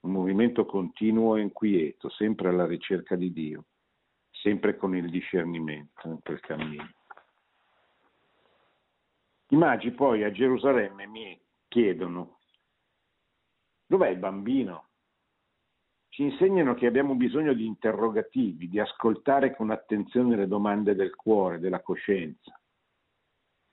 un 0.00 0.12
movimento 0.12 0.66
continuo 0.66 1.36
e 1.36 1.42
inquieto, 1.42 2.08
sempre 2.10 2.48
alla 2.48 2.66
ricerca 2.66 3.16
di 3.16 3.32
Dio, 3.32 3.66
sempre 4.30 4.76
con 4.76 4.96
il 4.96 5.10
discernimento 5.10 6.08
in 6.08 6.20
quel 6.22 6.40
cammino. 6.40 6.90
I 9.48 9.56
magi 9.56 9.90
poi 9.90 10.24
a 10.24 10.30
Gerusalemme 10.30 11.06
mi 11.06 11.38
chiedono, 11.68 12.38
dov'è 13.86 14.08
il 14.08 14.18
bambino? 14.18 14.88
Ci 16.12 16.24
insegnano 16.24 16.74
che 16.74 16.86
abbiamo 16.86 17.14
bisogno 17.14 17.54
di 17.54 17.64
interrogativi, 17.64 18.68
di 18.68 18.78
ascoltare 18.78 19.56
con 19.56 19.70
attenzione 19.70 20.36
le 20.36 20.46
domande 20.46 20.94
del 20.94 21.14
cuore, 21.14 21.58
della 21.58 21.80
coscienza, 21.80 22.60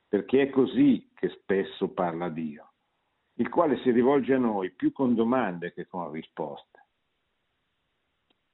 perché 0.07 0.43
è 0.43 0.49
così 0.49 1.11
che 1.13 1.27
spesso 1.41 1.89
parla 1.89 2.29
Dio, 2.29 2.75
il 3.33 3.49
quale 3.49 3.77
si 3.79 3.91
rivolge 3.91 4.35
a 4.35 4.37
noi 4.37 4.71
più 4.71 4.93
con 4.93 5.15
domande 5.15 5.73
che 5.73 5.85
con 5.85 6.09
risposte. 6.13 6.87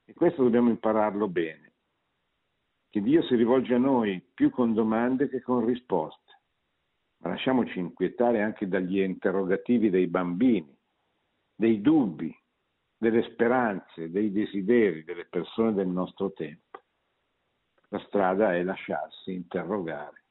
E 0.06 0.13
questo 0.15 0.41
dobbiamo 0.41 0.71
impararlo 0.71 1.28
bene, 1.28 1.74
che 2.89 3.02
Dio 3.02 3.21
si 3.21 3.36
rivolge 3.36 3.76
a 3.76 3.80
noi 3.80 4.19
più 4.34 4.50
con 4.50 4.74
domande 4.74 5.30
che 5.30 5.43
con 5.43 5.63
risposte 5.63 6.26
ma 7.17 7.30
lasciamoci 7.30 7.80
inquietare 7.80 8.41
anche 8.41 8.67
dagli 8.67 9.00
interrogativi 9.00 9.89
dei 9.89 10.08
bambini, 10.08 10.76
dei 11.56 11.82
dubbi, 11.82 12.36
delle 12.98 13.24
speranze, 13.32 14.10
dei 14.10 14.32
desideri 14.32 15.04
delle 15.04 15.26
persone 15.26 15.74
del 15.74 15.88
nostro 15.88 16.32
tempo. 16.32 16.82
La 17.90 18.00
strada 18.08 18.54
è 18.54 18.64
lasciarsi 18.64 19.34
interrogare. 19.34 20.24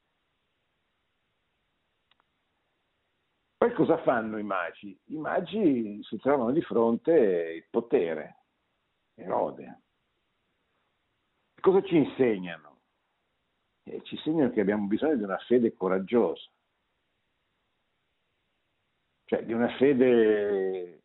Poi 3.57 3.73
cosa 3.73 3.97
fanno 4.03 4.37
i 4.37 4.43
magi? 4.43 4.99
I 5.05 5.17
magi 5.17 6.03
si 6.03 6.19
trovano 6.19 6.53
di 6.53 6.61
fronte 6.61 7.13
il 7.13 7.67
potere, 7.71 8.45
Erode. 9.15 9.83
Cosa 11.61 11.83
ci 11.83 11.97
insegnano? 11.97 12.83
Eh, 13.85 14.03
ci 14.03 14.17
insegnano 14.17 14.51
che 14.51 14.61
abbiamo 14.61 14.87
bisogno 14.87 15.17
di 15.17 15.23
una 15.23 15.39
fede 15.39 15.73
coraggiosa, 15.75 16.51
cioè 19.25 19.45
di 19.45 19.53
una 19.53 19.75
fede 19.77 21.04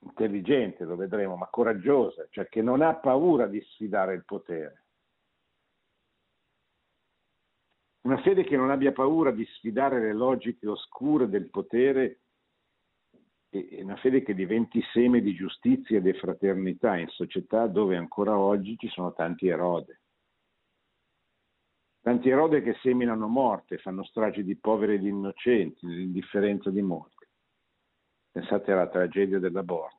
intelligente, 0.00 0.84
lo 0.84 0.96
vedremo, 0.96 1.36
ma 1.36 1.46
coraggiosa, 1.46 2.26
cioè 2.30 2.48
che 2.48 2.62
non 2.62 2.82
ha 2.82 2.94
paura 2.94 3.46
di 3.46 3.60
sfidare 3.60 4.14
il 4.14 4.24
potere. 4.24 4.84
Una 8.02 8.20
fede 8.22 8.44
che 8.44 8.56
non 8.56 8.70
abbia 8.70 8.92
paura 8.92 9.30
di 9.30 9.44
sfidare 9.44 10.00
le 10.00 10.14
logiche 10.14 10.66
oscure 10.66 11.28
del 11.28 11.50
potere 11.50 12.20
e 13.50 13.82
una 13.82 13.96
fede 13.96 14.22
che 14.22 14.34
diventi 14.34 14.80
seme 14.92 15.20
di 15.20 15.34
giustizia 15.34 15.98
e 15.98 16.00
di 16.00 16.12
fraternità 16.14 16.96
in 16.96 17.08
società 17.08 17.66
dove 17.66 17.96
ancora 17.96 18.38
oggi 18.38 18.76
ci 18.78 18.88
sono 18.88 19.12
tanti 19.12 19.48
erode. 19.48 20.00
Tanti 22.00 22.30
erode 22.30 22.62
che 22.62 22.74
seminano 22.80 23.26
morte, 23.26 23.76
fanno 23.76 24.04
stragi 24.04 24.44
di 24.44 24.56
poveri 24.56 24.94
e 24.94 24.98
di 25.00 25.08
innocenti, 25.08 25.84
nell'indifferenza 25.84 26.70
di 26.70 26.80
molti. 26.80 27.19
Pensate 28.30 28.72
alla 28.72 28.88
tragedia 28.88 29.38
dell'aborto. 29.38 29.98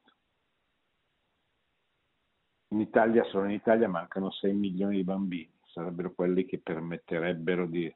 In 2.70 2.80
Italia, 2.80 3.24
solo 3.26 3.46
in 3.46 3.52
Italia, 3.52 3.90
mancano 3.90 4.32
6 4.32 4.54
milioni 4.54 4.98
di 4.98 5.04
bambini, 5.04 5.54
sarebbero 5.66 6.14
quelli 6.14 6.46
che 6.46 6.60
permetterebbero 6.60 7.68
di 7.68 7.94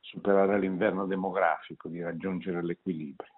superare 0.00 0.58
l'inverno 0.60 1.06
demografico, 1.06 1.88
di 1.88 2.00
raggiungere 2.00 2.62
l'equilibrio. 2.62 3.32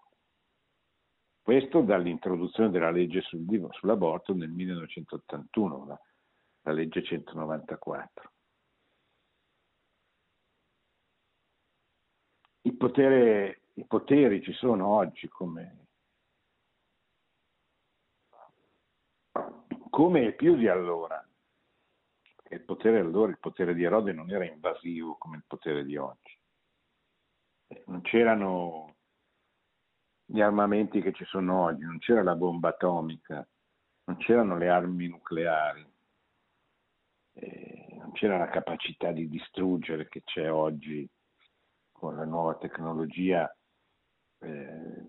Questo 1.42 1.80
dall'introduzione 1.80 2.70
della 2.70 2.90
legge 2.90 3.22
sul, 3.22 3.44
sull'aborto 3.72 4.34
nel 4.34 4.50
1981, 4.50 5.86
la, 5.86 6.00
la 6.62 6.72
legge 6.72 7.02
194. 7.02 8.32
Il 12.62 12.76
potere, 12.76 13.59
I 13.80 13.86
poteri 13.86 14.42
ci 14.42 14.52
sono 14.52 14.88
oggi 14.88 15.26
come, 15.28 15.86
come 19.88 20.32
più 20.32 20.54
di 20.54 20.68
allora. 20.68 21.26
Il 22.50 22.60
potere 22.60 22.98
allora, 22.98 23.30
il 23.30 23.38
potere 23.38 23.72
di 23.72 23.82
Erode 23.82 24.12
non 24.12 24.30
era 24.30 24.44
invasivo 24.44 25.16
come 25.16 25.38
il 25.38 25.44
potere 25.46 25.82
di 25.84 25.96
oggi. 25.96 26.38
Non 27.86 28.02
c'erano 28.02 28.96
gli 30.26 30.42
armamenti 30.42 31.00
che 31.00 31.12
ci 31.12 31.24
sono 31.24 31.62
oggi, 31.62 31.82
non 31.82 31.98
c'era 32.00 32.22
la 32.22 32.34
bomba 32.34 32.68
atomica, 32.68 33.48
non 34.04 34.18
c'erano 34.18 34.58
le 34.58 34.68
armi 34.68 35.08
nucleari, 35.08 35.90
eh, 37.32 37.96
non 37.98 38.12
c'era 38.12 38.36
la 38.36 38.50
capacità 38.50 39.10
di 39.10 39.26
distruggere 39.26 40.06
che 40.08 40.22
c'è 40.22 40.52
oggi 40.52 41.08
con 41.92 42.16
la 42.16 42.26
nuova 42.26 42.56
tecnologia 42.56 43.50
eh, 44.40 45.04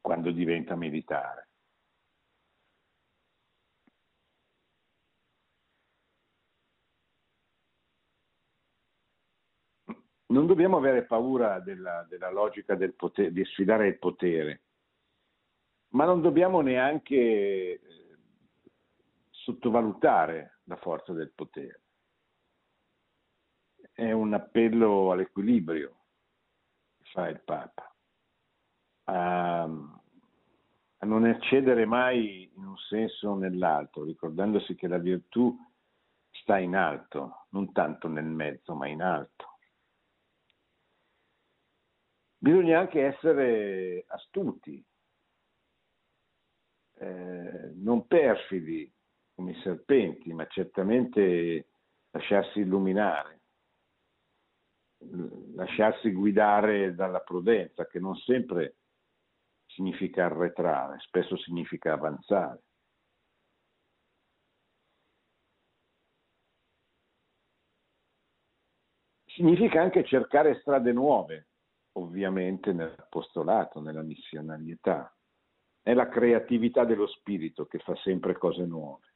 quando 0.00 0.30
diventa 0.30 0.76
militare. 0.76 1.48
non 10.34 10.46
dobbiamo 10.46 10.76
avere 10.76 11.04
paura 11.04 11.60
della, 11.60 12.04
della 12.08 12.30
logica 12.30 12.74
del 12.74 12.94
potere, 12.94 13.32
di 13.32 13.44
sfidare 13.44 13.86
il 13.86 13.98
potere, 13.98 14.62
ma 15.90 16.04
non 16.04 16.20
dobbiamo 16.20 16.60
neanche 16.60 17.14
eh, 17.14 17.80
sottovalutare 19.30 20.58
la 20.64 20.76
forza 20.76 21.12
del 21.12 21.32
potere. 21.32 21.82
È 23.92 24.10
un 24.10 24.34
appello 24.34 25.12
all'equilibrio 25.12 26.00
che 26.96 27.04
fa 27.12 27.28
il 27.28 27.40
Papa, 27.40 27.93
a, 29.04 29.62
a 29.62 31.06
non 31.06 31.26
eccedere 31.26 31.84
mai 31.84 32.50
in 32.54 32.66
un 32.66 32.76
senso 32.76 33.30
o 33.30 33.34
nell'altro, 33.36 34.04
ricordandosi 34.04 34.74
che 34.74 34.88
la 34.88 34.98
virtù 34.98 35.56
sta 36.30 36.58
in 36.58 36.74
alto, 36.76 37.46
non 37.50 37.72
tanto 37.72 38.08
nel 38.08 38.24
mezzo, 38.24 38.74
ma 38.74 38.88
in 38.88 39.02
alto. 39.02 39.58
Bisogna 42.38 42.80
anche 42.80 43.02
essere 43.02 44.04
astuti, 44.08 44.84
eh, 46.96 47.72
non 47.74 48.06
perfidi 48.06 48.92
come 49.34 49.52
i 49.52 49.60
serpenti, 49.62 50.32
ma 50.32 50.46
certamente 50.46 51.68
lasciarsi 52.10 52.60
illuminare, 52.60 53.40
lasciarsi 55.54 56.12
guidare 56.12 56.94
dalla 56.94 57.20
prudenza, 57.20 57.86
che 57.86 57.98
non 57.98 58.14
sempre 58.16 58.76
significa 59.74 60.24
arretrare, 60.26 60.98
spesso 61.00 61.36
significa 61.36 61.92
avanzare. 61.92 62.62
Significa 69.26 69.82
anche 69.82 70.04
cercare 70.04 70.60
strade 70.60 70.92
nuove, 70.92 71.48
ovviamente 71.96 72.72
nell'apostolato, 72.72 73.80
nella 73.80 74.02
missionarietà. 74.02 75.12
È 75.82 75.92
la 75.92 76.08
creatività 76.08 76.84
dello 76.84 77.08
spirito 77.08 77.66
che 77.66 77.78
fa 77.80 77.96
sempre 77.96 78.38
cose 78.38 78.64
nuove. 78.64 79.12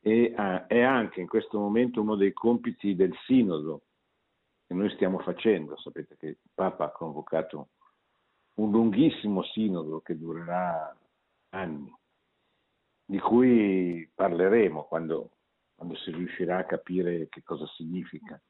E 0.00 0.32
uh, 0.34 0.66
è 0.66 0.80
anche 0.80 1.20
in 1.20 1.26
questo 1.26 1.58
momento 1.58 2.00
uno 2.00 2.16
dei 2.16 2.32
compiti 2.32 2.94
del 2.94 3.14
sinodo 3.26 3.82
che 4.66 4.72
noi 4.72 4.88
stiamo 4.90 5.18
facendo. 5.18 5.76
Sapete 5.76 6.16
che 6.16 6.26
il 6.26 6.38
Papa 6.54 6.86
ha 6.86 6.90
convocato 6.90 7.68
un 8.56 8.70
lunghissimo 8.70 9.42
sinodo 9.42 10.00
che 10.00 10.16
durerà 10.16 10.96
anni, 11.50 11.92
di 13.04 13.18
cui 13.18 14.10
parleremo 14.14 14.84
quando, 14.84 15.30
quando 15.74 15.96
si 15.96 16.10
riuscirà 16.10 16.58
a 16.58 16.64
capire 16.64 17.28
che 17.28 17.42
cosa 17.42 17.66
significa. 17.76 18.40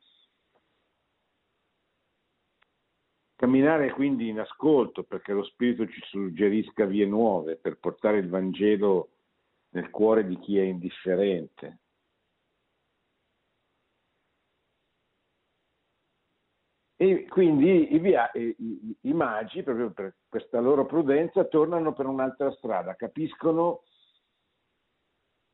Camminare 3.34 3.92
quindi 3.92 4.28
in 4.28 4.40
ascolto 4.40 5.02
perché 5.02 5.32
lo 5.32 5.44
Spirito 5.44 5.86
ci 5.86 6.00
suggerisca 6.04 6.86
vie 6.86 7.04
nuove 7.04 7.56
per 7.56 7.78
portare 7.78 8.18
il 8.18 8.30
Vangelo 8.30 9.10
nel 9.70 9.90
cuore 9.90 10.26
di 10.26 10.38
chi 10.38 10.58
è 10.58 10.62
indifferente. 10.62 11.80
E 16.96 17.26
quindi 17.28 17.94
i, 17.94 17.98
via- 17.98 18.30
i, 18.32 18.96
i 19.02 19.12
magi, 19.12 19.62
proprio 19.62 19.90
per 19.90 20.16
questa 20.28 20.60
loro 20.60 20.86
prudenza, 20.86 21.44
tornano 21.44 21.92
per 21.92 22.06
un'altra 22.06 22.50
strada, 22.52 22.94
capiscono 22.94 23.82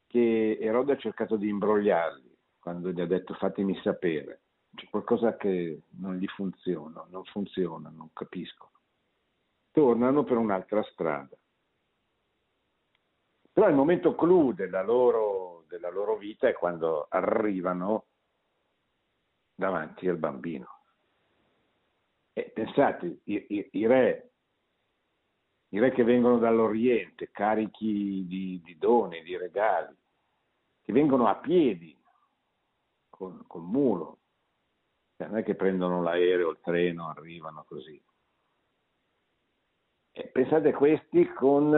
che 0.07 0.59
Erode 0.61 0.92
ha 0.92 0.96
cercato 0.98 1.37
di 1.37 1.48
imbrogliarli 1.48 2.37
quando 2.61 2.92
gli 2.92 3.00
ha 3.00 3.07
detto 3.07 3.35
fatemi 3.35 3.74
sapere 3.83 4.42
c'è 4.74 4.88
qualcosa 4.88 5.37
che 5.37 5.83
non 5.98 6.16
gli 6.16 6.26
funziona, 6.26 7.05
non 7.11 7.24
funziona, 7.24 7.90
non 7.90 8.11
capiscono. 8.12 8.70
Tornano 9.70 10.24
per 10.24 10.37
un'altra 10.37 10.83
strada. 10.85 11.37
Però 13.52 13.68
il 13.68 13.74
momento 13.74 14.14
clou 14.14 14.52
della 14.52 14.83
loro, 14.83 15.64
della 15.68 15.90
loro 15.90 16.16
vita 16.16 16.48
è 16.48 16.55
quando 16.55 17.07
arrivano 17.11 18.07
davanti 19.55 20.09
al 20.09 20.16
bambino. 20.16 20.82
E 22.33 22.51
pensate, 22.55 23.21
i, 23.25 23.47
i, 23.49 23.68
i, 23.73 23.87
re, 23.87 24.33
i 25.68 25.79
re 25.79 25.92
che 25.92 26.05
vengono 26.05 26.38
dall'Oriente, 26.38 27.31
carichi 27.31 28.25
di, 28.27 28.61
di 28.62 28.79
doni, 28.79 29.23
di 29.23 29.37
regali, 29.37 29.95
che 30.83 30.92
vengono 30.92 31.27
a 31.27 31.37
piedi, 31.37 31.97
col, 33.11 33.45
col 33.47 33.62
mulo, 33.62 34.18
cioè, 35.16 35.29
non 35.29 35.38
è 35.38 35.42
che 35.45 35.55
prendono 35.55 36.03
l'aereo, 36.03 36.51
il 36.51 36.59
treno, 36.61 37.09
arrivano 37.09 37.64
così. 37.64 38.03
E 40.11 40.26
pensate 40.28 40.72
questi 40.72 41.26
con 41.33 41.70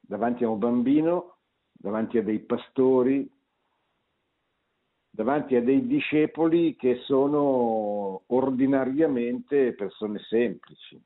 davanti 0.00 0.44
a 0.44 0.48
un 0.48 0.58
bambino, 0.58 1.38
davanti 1.72 2.18
a 2.18 2.22
dei 2.22 2.40
pastori, 2.40 3.30
davanti 5.08 5.56
a 5.56 5.62
dei 5.62 5.86
discepoli 5.86 6.76
che 6.76 6.96
sono 7.04 8.05
ordinariamente 8.46 9.74
persone 9.74 10.20
semplici. 10.20 11.02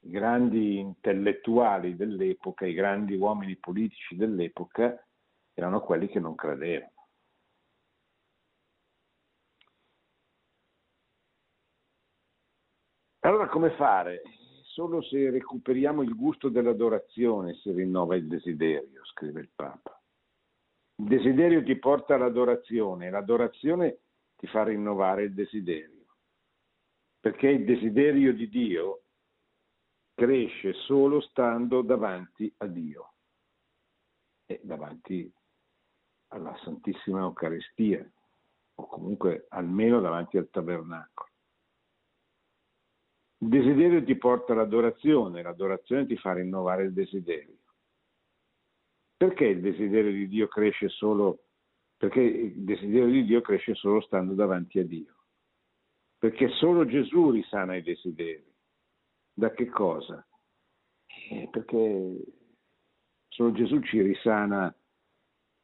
I 0.00 0.10
grandi 0.10 0.78
intellettuali 0.78 1.96
dell'epoca, 1.96 2.64
i 2.64 2.74
grandi 2.74 3.16
uomini 3.16 3.56
politici 3.56 4.16
dell'epoca 4.16 5.04
erano 5.52 5.80
quelli 5.80 6.08
che 6.08 6.20
non 6.20 6.34
credevano. 6.34 6.92
Allora 13.20 13.48
come 13.48 13.70
fare? 13.72 14.22
Solo 14.62 15.02
se 15.02 15.28
recuperiamo 15.30 16.02
il 16.02 16.14
gusto 16.14 16.48
dell'adorazione 16.48 17.54
si 17.54 17.72
rinnova 17.72 18.14
il 18.14 18.28
desiderio, 18.28 19.04
scrive 19.06 19.40
il 19.40 19.50
Papa. 19.52 20.00
Il 21.00 21.08
desiderio 21.08 21.64
ti 21.64 21.76
porta 21.76 22.14
all'adorazione, 22.14 23.10
l'adorazione 23.10 23.98
ti 24.38 24.46
fa 24.46 24.62
rinnovare 24.62 25.24
il 25.24 25.34
desiderio. 25.34 26.06
Perché 27.20 27.48
il 27.48 27.64
desiderio 27.64 28.32
di 28.32 28.48
Dio 28.48 29.02
cresce 30.14 30.72
solo 30.72 31.20
stando 31.20 31.82
davanti 31.82 32.52
a 32.58 32.66
Dio 32.66 33.14
e 34.46 34.60
davanti 34.62 35.30
alla 36.28 36.56
Santissima 36.62 37.20
Eucaristia 37.20 38.08
o 38.76 38.86
comunque 38.86 39.46
almeno 39.48 40.00
davanti 40.00 40.36
al 40.38 40.48
tabernacolo. 40.50 41.30
Il 43.40 43.48
desiderio 43.48 44.04
ti 44.04 44.16
porta 44.16 44.52
all'adorazione, 44.52 45.42
l'adorazione 45.42 46.06
ti 46.06 46.16
fa 46.16 46.32
rinnovare 46.34 46.84
il 46.84 46.92
desiderio. 46.92 47.56
Perché 49.16 49.46
il 49.46 49.60
desiderio 49.60 50.12
di 50.12 50.28
Dio 50.28 50.46
cresce 50.46 50.88
solo 50.88 51.47
perché 51.98 52.20
il 52.20 52.62
desiderio 52.62 53.10
di 53.10 53.24
Dio 53.24 53.40
cresce 53.40 53.74
solo 53.74 54.00
stando 54.02 54.34
davanti 54.34 54.78
a 54.78 54.84
Dio? 54.84 55.16
Perché 56.16 56.48
solo 56.50 56.86
Gesù 56.86 57.32
risana 57.32 57.74
i 57.74 57.82
desideri. 57.82 58.46
Da 59.34 59.50
che 59.50 59.66
cosa? 59.66 60.24
Eh, 61.30 61.48
perché 61.50 62.24
solo 63.28 63.52
Gesù 63.52 63.80
ci 63.80 64.00
risana 64.00 64.72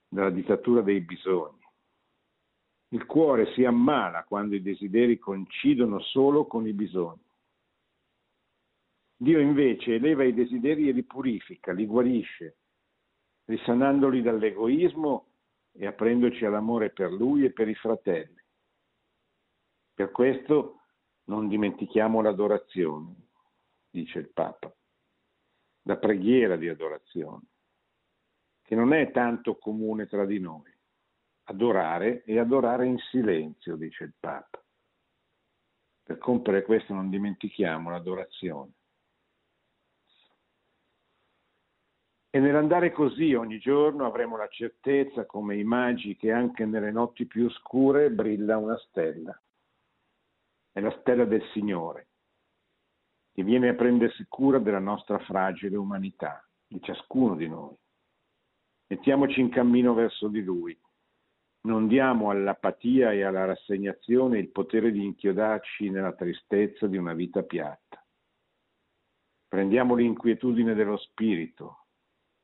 dalla 0.08 0.30
dittatura 0.30 0.82
dei 0.82 1.00
bisogni. 1.00 1.62
Il 2.88 3.06
cuore 3.06 3.52
si 3.52 3.64
ammala 3.64 4.24
quando 4.24 4.56
i 4.56 4.62
desideri 4.62 5.18
coincidono 5.18 6.00
solo 6.00 6.46
con 6.46 6.66
i 6.66 6.72
bisogni. 6.72 7.22
Dio 9.16 9.38
invece 9.38 9.94
eleva 9.94 10.24
i 10.24 10.34
desideri 10.34 10.88
e 10.88 10.92
li 10.92 11.04
purifica, 11.04 11.72
li 11.72 11.86
guarisce, 11.86 12.56
risanandoli 13.44 14.20
dall'egoismo 14.20 15.33
e 15.76 15.86
aprendoci 15.86 16.44
all'amore 16.44 16.90
per 16.90 17.12
Lui 17.12 17.44
e 17.44 17.52
per 17.52 17.68
i 17.68 17.74
fratelli. 17.74 18.40
Per 19.92 20.10
questo 20.10 20.80
non 21.24 21.48
dimentichiamo 21.48 22.20
l'adorazione, 22.20 23.14
dice 23.90 24.18
il 24.18 24.30
Papa, 24.30 24.72
la 25.82 25.96
preghiera 25.96 26.56
di 26.56 26.68
adorazione, 26.68 27.46
che 28.62 28.74
non 28.74 28.92
è 28.92 29.10
tanto 29.10 29.56
comune 29.56 30.06
tra 30.06 30.24
di 30.24 30.38
noi. 30.38 30.72
Adorare 31.46 32.24
e 32.24 32.38
adorare 32.38 32.86
in 32.86 32.98
silenzio, 33.10 33.76
dice 33.76 34.04
il 34.04 34.14
Papa. 34.18 34.62
Per 36.02 36.18
compiere 36.18 36.62
questo 36.62 36.94
non 36.94 37.10
dimentichiamo 37.10 37.90
l'adorazione. 37.90 38.72
E 42.34 42.40
nell'andare 42.40 42.90
così 42.90 43.32
ogni 43.34 43.60
giorno 43.60 44.06
avremo 44.06 44.36
la 44.36 44.48
certezza, 44.48 45.24
come 45.24 45.56
i 45.56 45.62
magi, 45.62 46.16
che 46.16 46.32
anche 46.32 46.64
nelle 46.64 46.90
notti 46.90 47.26
più 47.26 47.48
scure 47.48 48.10
brilla 48.10 48.56
una 48.56 48.76
stella. 48.88 49.40
È 50.72 50.80
la 50.80 50.90
stella 50.98 51.26
del 51.26 51.44
Signore, 51.52 52.08
che 53.32 53.44
viene 53.44 53.68
a 53.68 53.74
prendersi 53.74 54.26
cura 54.26 54.58
della 54.58 54.80
nostra 54.80 55.20
fragile 55.20 55.76
umanità, 55.76 56.44
di 56.66 56.82
ciascuno 56.82 57.36
di 57.36 57.46
noi. 57.46 57.76
Mettiamoci 58.88 59.38
in 59.38 59.50
cammino 59.50 59.94
verso 59.94 60.26
di 60.26 60.42
Lui 60.42 60.76
non 61.66 61.86
diamo 61.86 62.30
all'apatia 62.30 63.12
e 63.12 63.22
alla 63.22 63.44
rassegnazione 63.44 64.40
il 64.40 64.50
potere 64.50 64.90
di 64.90 65.04
inchiodarci 65.04 65.88
nella 65.88 66.12
tristezza 66.14 66.88
di 66.88 66.96
una 66.96 67.14
vita 67.14 67.44
piatta. 67.44 68.04
Prendiamo 69.46 69.94
l'inquietudine 69.94 70.74
dello 70.74 70.96
spirito, 70.96 71.83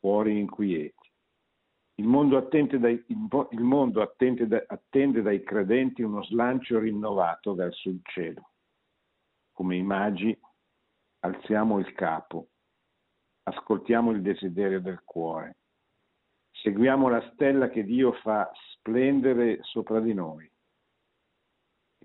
cuori 0.00 0.38
inquieti. 0.38 1.08
Il 1.96 2.06
mondo, 2.06 2.38
attende 2.38 2.78
dai, 2.78 3.04
il 3.06 3.60
mondo 3.60 4.00
attende, 4.00 4.64
attende 4.66 5.20
dai 5.20 5.42
credenti 5.42 6.00
uno 6.00 6.24
slancio 6.24 6.78
rinnovato 6.78 7.54
verso 7.54 7.90
il 7.90 8.00
cielo. 8.04 8.52
Come 9.52 9.76
i 9.76 9.82
magi 9.82 10.36
alziamo 11.20 11.78
il 11.78 11.92
capo, 11.92 12.48
ascoltiamo 13.42 14.12
il 14.12 14.22
desiderio 14.22 14.80
del 14.80 15.02
cuore, 15.04 15.58
seguiamo 16.50 17.10
la 17.10 17.30
stella 17.32 17.68
che 17.68 17.84
Dio 17.84 18.12
fa 18.12 18.50
splendere 18.72 19.58
sopra 19.62 20.00
di 20.00 20.14
noi. 20.14 20.50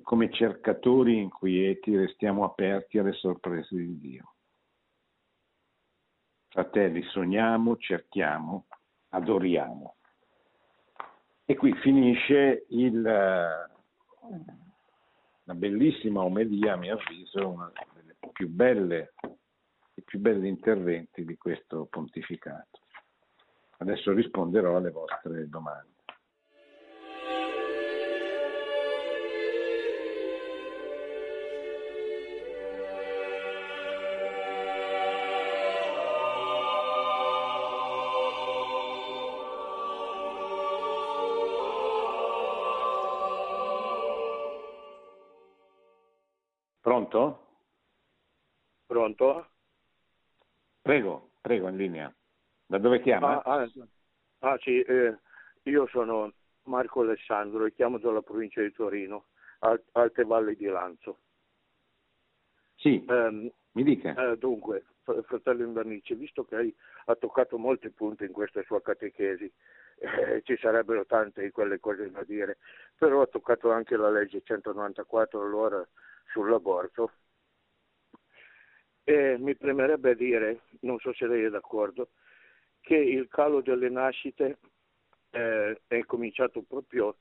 Come 0.02 0.30
cercatori 0.30 1.18
inquieti 1.22 1.96
restiamo 1.96 2.44
aperti 2.44 2.98
alle 2.98 3.14
sorprese 3.14 3.78
di 3.78 3.98
Dio. 3.98 4.35
Fratelli, 6.56 7.04
sogniamo, 7.10 7.76
cerchiamo, 7.76 8.68
adoriamo. 9.10 9.96
E 11.44 11.54
qui 11.58 11.74
finisce 11.82 12.66
il, 12.70 13.02
la 13.02 13.68
bellissima 15.54 16.22
omelia, 16.22 16.76
a 16.76 16.78
mio 16.78 16.98
avviso, 16.98 17.50
una 17.50 17.70
delle 17.94 18.16
più 18.32 18.48
belle, 18.48 19.16
i 19.96 20.02
più 20.02 20.18
belli 20.20 20.48
interventi 20.48 21.26
di 21.26 21.36
questo 21.36 21.88
pontificato. 21.90 22.80
Adesso 23.80 24.14
risponderò 24.14 24.78
alle 24.78 24.92
vostre 24.92 25.50
domande. 25.50 25.95
Pronto? 46.86 47.40
Pronto? 48.86 49.48
Prego, 50.84 51.32
prego, 51.42 51.68
in 51.68 51.78
linea. 51.78 52.14
Da 52.64 52.78
dove 52.78 53.02
chiama? 53.02 53.42
Ah, 53.42 53.64
ah, 53.64 53.70
ah 54.42 54.58
sì, 54.62 54.82
eh, 54.82 55.18
io 55.64 55.88
sono 55.88 56.32
Marco 56.66 57.02
Alessandro 57.02 57.66
e 57.66 57.74
chiamo 57.74 57.98
dalla 57.98 58.22
provincia 58.22 58.62
di 58.62 58.72
Torino, 58.72 59.30
Alte 59.94 60.26
Valli 60.26 60.56
di 60.56 60.66
Lanzo. 60.66 61.18
Sì, 62.76 63.04
um, 63.08 63.52
mi 63.72 63.84
dica. 63.84 64.14
Eh, 64.14 64.38
dunque, 64.38 64.86
fratello 65.24 65.64
Invernice, 65.64 66.14
visto 66.14 66.46
che 66.46 66.56
lei 66.56 66.76
ha 67.06 67.16
toccato 67.16 67.58
molti 67.58 67.90
punti 67.90 68.26
in 68.26 68.32
questa 68.32 68.62
sua 68.62 68.84
catechesi, 68.84 69.52
eh, 69.98 70.44
ci 70.44 70.56
sarebbero 70.58 71.04
tante 71.08 71.42
di 71.42 71.50
quelle 71.50 71.80
cose 71.80 72.12
da 72.12 72.24
dire, 72.24 72.60
però 72.96 73.24
ha 73.24 73.26
toccato 73.26 73.72
anche 73.72 73.98
la 73.98 74.12
legge 74.12 74.44
194 74.44 75.42
allora 75.42 75.84
sull'aborto. 76.36 77.12
E 79.06 79.38
mi 79.38 79.56
premerebbe 79.56 80.16
dire, 80.16 80.62
non 80.82 81.00
so 81.00 81.14
se 81.14 81.28
lei 81.28 81.44
è 81.44 81.50
d'accordo, 81.50 82.10
che 82.82 82.98
il 82.98 83.28
calo 83.30 83.62
delle 83.62 83.90
nascite 83.90 84.58
eh, 85.32 85.82
è 85.88 86.04
cominciato 86.04 86.62
proprio, 86.64 87.16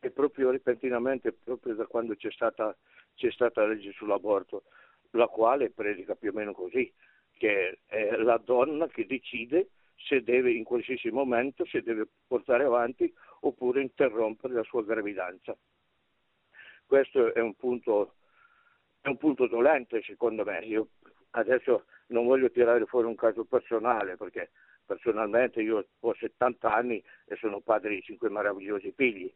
e 0.00 0.10
proprio 0.10 0.50
repentinamente, 0.50 1.32
proprio 1.32 1.74
da 1.74 1.86
quando 1.86 2.16
c'è 2.16 2.30
stata, 2.30 2.76
c'è 3.14 3.30
stata 3.30 3.60
la 3.60 3.68
legge 3.68 3.92
sull'aborto, 3.92 4.64
la 5.12 5.28
quale 5.28 5.70
predica 5.70 6.16
più 6.16 6.30
o 6.30 6.32
meno 6.32 6.52
così, 6.52 6.92
che 7.36 7.80
è 7.86 8.16
la 8.16 8.38
donna 8.38 8.88
che 8.88 9.06
decide 9.06 9.68
se 9.94 10.22
deve 10.22 10.52
in 10.52 10.64
qualsiasi 10.64 11.10
momento, 11.10 11.66
se 11.66 11.82
deve 11.82 12.08
portare 12.26 12.64
avanti 12.64 13.12
oppure 13.40 13.82
interrompere 13.82 14.54
la 14.54 14.64
sua 14.64 14.82
gravidanza. 14.82 15.56
Questo 16.86 17.32
è 17.34 17.40
un 17.40 17.54
punto 17.54 18.14
è 19.00 19.08
un 19.08 19.16
punto 19.16 19.46
dolente 19.46 20.02
secondo 20.02 20.44
me. 20.44 20.58
Io 20.60 20.88
adesso 21.30 21.84
non 22.08 22.26
voglio 22.26 22.50
tirare 22.50 22.84
fuori 22.86 23.06
un 23.06 23.14
caso 23.14 23.44
personale 23.44 24.16
perché 24.16 24.50
personalmente 24.84 25.62
io 25.62 25.86
ho 26.00 26.14
70 26.14 26.72
anni 26.72 27.02
e 27.26 27.36
sono 27.36 27.60
padre 27.60 27.94
di 27.94 28.02
cinque 28.02 28.28
meravigliosi 28.28 28.92
figli. 28.96 29.32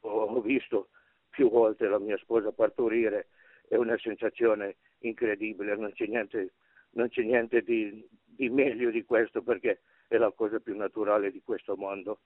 Ho 0.00 0.40
visto 0.40 0.88
più 1.30 1.50
volte 1.50 1.86
la 1.86 1.98
mia 1.98 2.16
sposa 2.18 2.52
partorire, 2.52 3.28
è 3.68 3.76
una 3.76 3.96
sensazione 3.98 4.76
incredibile, 5.00 5.76
non 5.76 5.92
c'è 5.92 6.06
niente, 6.06 6.54
non 6.90 7.08
c'è 7.08 7.22
niente 7.22 7.62
di, 7.62 8.06
di 8.24 8.48
meglio 8.48 8.90
di 8.90 9.04
questo 9.04 9.42
perché 9.42 9.80
è 10.08 10.16
la 10.16 10.32
cosa 10.32 10.58
più 10.58 10.76
naturale 10.76 11.30
di 11.30 11.42
questo 11.44 11.76
mondo. 11.76 12.20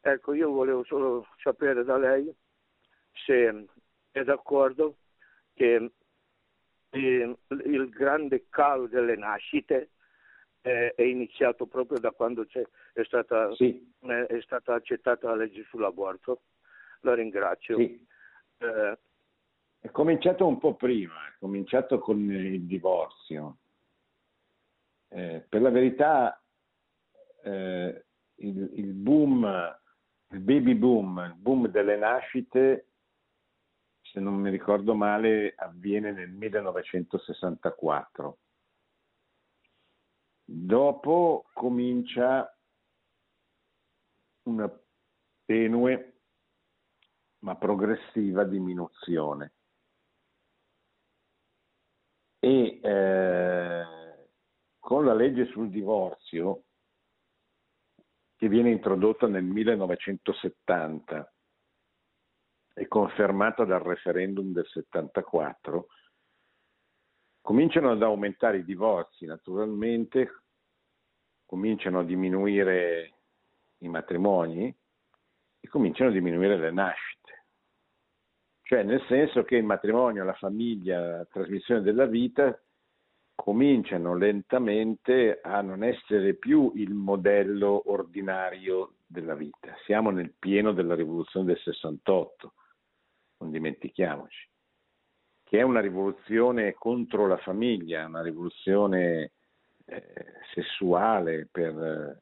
Ecco, 0.00 0.32
io 0.32 0.50
volevo 0.50 0.82
solo 0.84 1.26
sapere 1.42 1.84
da 1.84 1.98
lei 1.98 2.34
se 3.12 3.66
è 4.10 4.24
d'accordo 4.24 4.96
che 5.52 5.90
eh, 6.90 7.36
il 7.64 7.88
grande 7.88 8.46
calo 8.50 8.86
delle 8.86 9.16
nascite 9.16 9.90
eh, 10.62 10.92
è 10.94 11.02
iniziato 11.02 11.66
proprio 11.66 11.98
da 11.98 12.10
quando 12.10 12.46
è 12.92 13.02
stata, 13.04 13.54
sì. 13.54 13.92
eh, 14.00 14.26
è 14.26 14.40
stata, 14.42 14.74
accettata 14.74 15.28
la 15.28 15.36
legge 15.36 15.64
sull'aborto. 15.68 16.42
La 17.02 17.14
ringrazio. 17.14 17.78
Sì. 17.78 18.06
Eh, 18.58 18.98
è 19.80 19.90
cominciato 19.90 20.46
un 20.46 20.58
po' 20.58 20.74
prima, 20.74 21.14
è 21.28 21.38
cominciato 21.38 21.98
con 21.98 22.18
il 22.18 22.62
divorzio. 22.66 23.56
Eh, 25.08 25.44
per 25.48 25.62
la 25.62 25.70
verità 25.70 26.40
eh, 27.42 28.04
il, 28.36 28.70
il 28.74 28.92
boom, 28.92 29.78
il 30.32 30.40
baby 30.40 30.74
boom, 30.74 31.32
il 31.34 31.40
boom 31.40 31.68
delle 31.68 31.96
nascite 31.96 32.89
se 34.12 34.20
non 34.20 34.34
mi 34.34 34.50
ricordo 34.50 34.94
male, 34.94 35.54
avviene 35.56 36.12
nel 36.12 36.30
1964. 36.30 38.38
Dopo 40.44 41.46
comincia 41.52 42.56
una 44.42 44.70
tenue 45.44 46.14
ma 47.40 47.56
progressiva 47.56 48.44
diminuzione. 48.44 49.54
E 52.40 52.80
eh, 52.82 53.84
con 54.78 55.04
la 55.04 55.14
legge 55.14 55.46
sul 55.46 55.70
divorzio, 55.70 56.64
che 58.36 58.48
viene 58.48 58.70
introdotta 58.70 59.26
nel 59.28 59.44
1970 59.44 61.32
e 62.80 62.88
confermata 62.88 63.66
dal 63.66 63.82
referendum 63.82 64.54
del 64.54 64.64
74, 64.64 65.88
cominciano 67.42 67.90
ad 67.90 68.02
aumentare 68.02 68.56
i 68.56 68.64
divorzi 68.64 69.26
naturalmente, 69.26 70.44
cominciano 71.44 71.98
a 71.98 72.04
diminuire 72.04 73.12
i 73.80 73.88
matrimoni 73.88 74.74
e 75.60 75.68
cominciano 75.68 76.08
a 76.08 76.14
diminuire 76.14 76.56
le 76.56 76.70
nascite. 76.70 77.44
Cioè 78.62 78.82
nel 78.82 79.04
senso 79.08 79.42
che 79.42 79.56
il 79.56 79.64
matrimonio, 79.64 80.24
la 80.24 80.32
famiglia, 80.32 81.18
la 81.18 81.24
trasmissione 81.26 81.82
della 81.82 82.06
vita 82.06 82.58
cominciano 83.34 84.16
lentamente 84.16 85.38
a 85.42 85.60
non 85.60 85.84
essere 85.84 86.32
più 86.32 86.72
il 86.76 86.94
modello 86.94 87.90
ordinario 87.90 88.94
della 89.06 89.34
vita. 89.34 89.76
Siamo 89.84 90.08
nel 90.08 90.32
pieno 90.38 90.72
della 90.72 90.94
rivoluzione 90.94 91.44
del 91.44 91.58
68, 91.58 92.54
non 93.40 93.50
dimentichiamoci, 93.50 94.48
che 95.42 95.58
è 95.58 95.62
una 95.62 95.80
rivoluzione 95.80 96.74
contro 96.74 97.26
la 97.26 97.38
famiglia, 97.38 98.06
una 98.06 98.22
rivoluzione 98.22 99.32
eh, 99.86 100.04
sessuale 100.54 101.48
per 101.50 102.20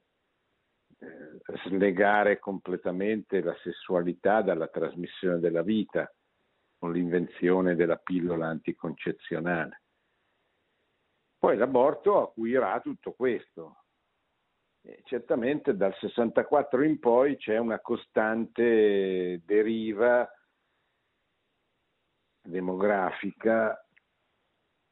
eh, 1.00 1.58
slegare 1.66 2.38
completamente 2.38 3.40
la 3.40 3.54
sessualità 3.62 4.42
dalla 4.42 4.68
trasmissione 4.68 5.38
della 5.38 5.62
vita 5.62 6.10
con 6.78 6.92
l'invenzione 6.92 7.74
della 7.74 7.96
pillola 7.96 8.46
anticoncezionale. 8.46 9.82
Poi 11.38 11.56
l'aborto 11.56 12.22
acuirà 12.22 12.80
tutto 12.80 13.12
questo. 13.12 13.82
E 14.80 15.02
certamente 15.04 15.76
dal 15.76 15.94
64 15.94 16.84
in 16.84 16.98
poi 16.98 17.36
c'è 17.36 17.58
una 17.58 17.80
costante 17.80 19.42
deriva 19.44 20.28
demografica 22.48 23.82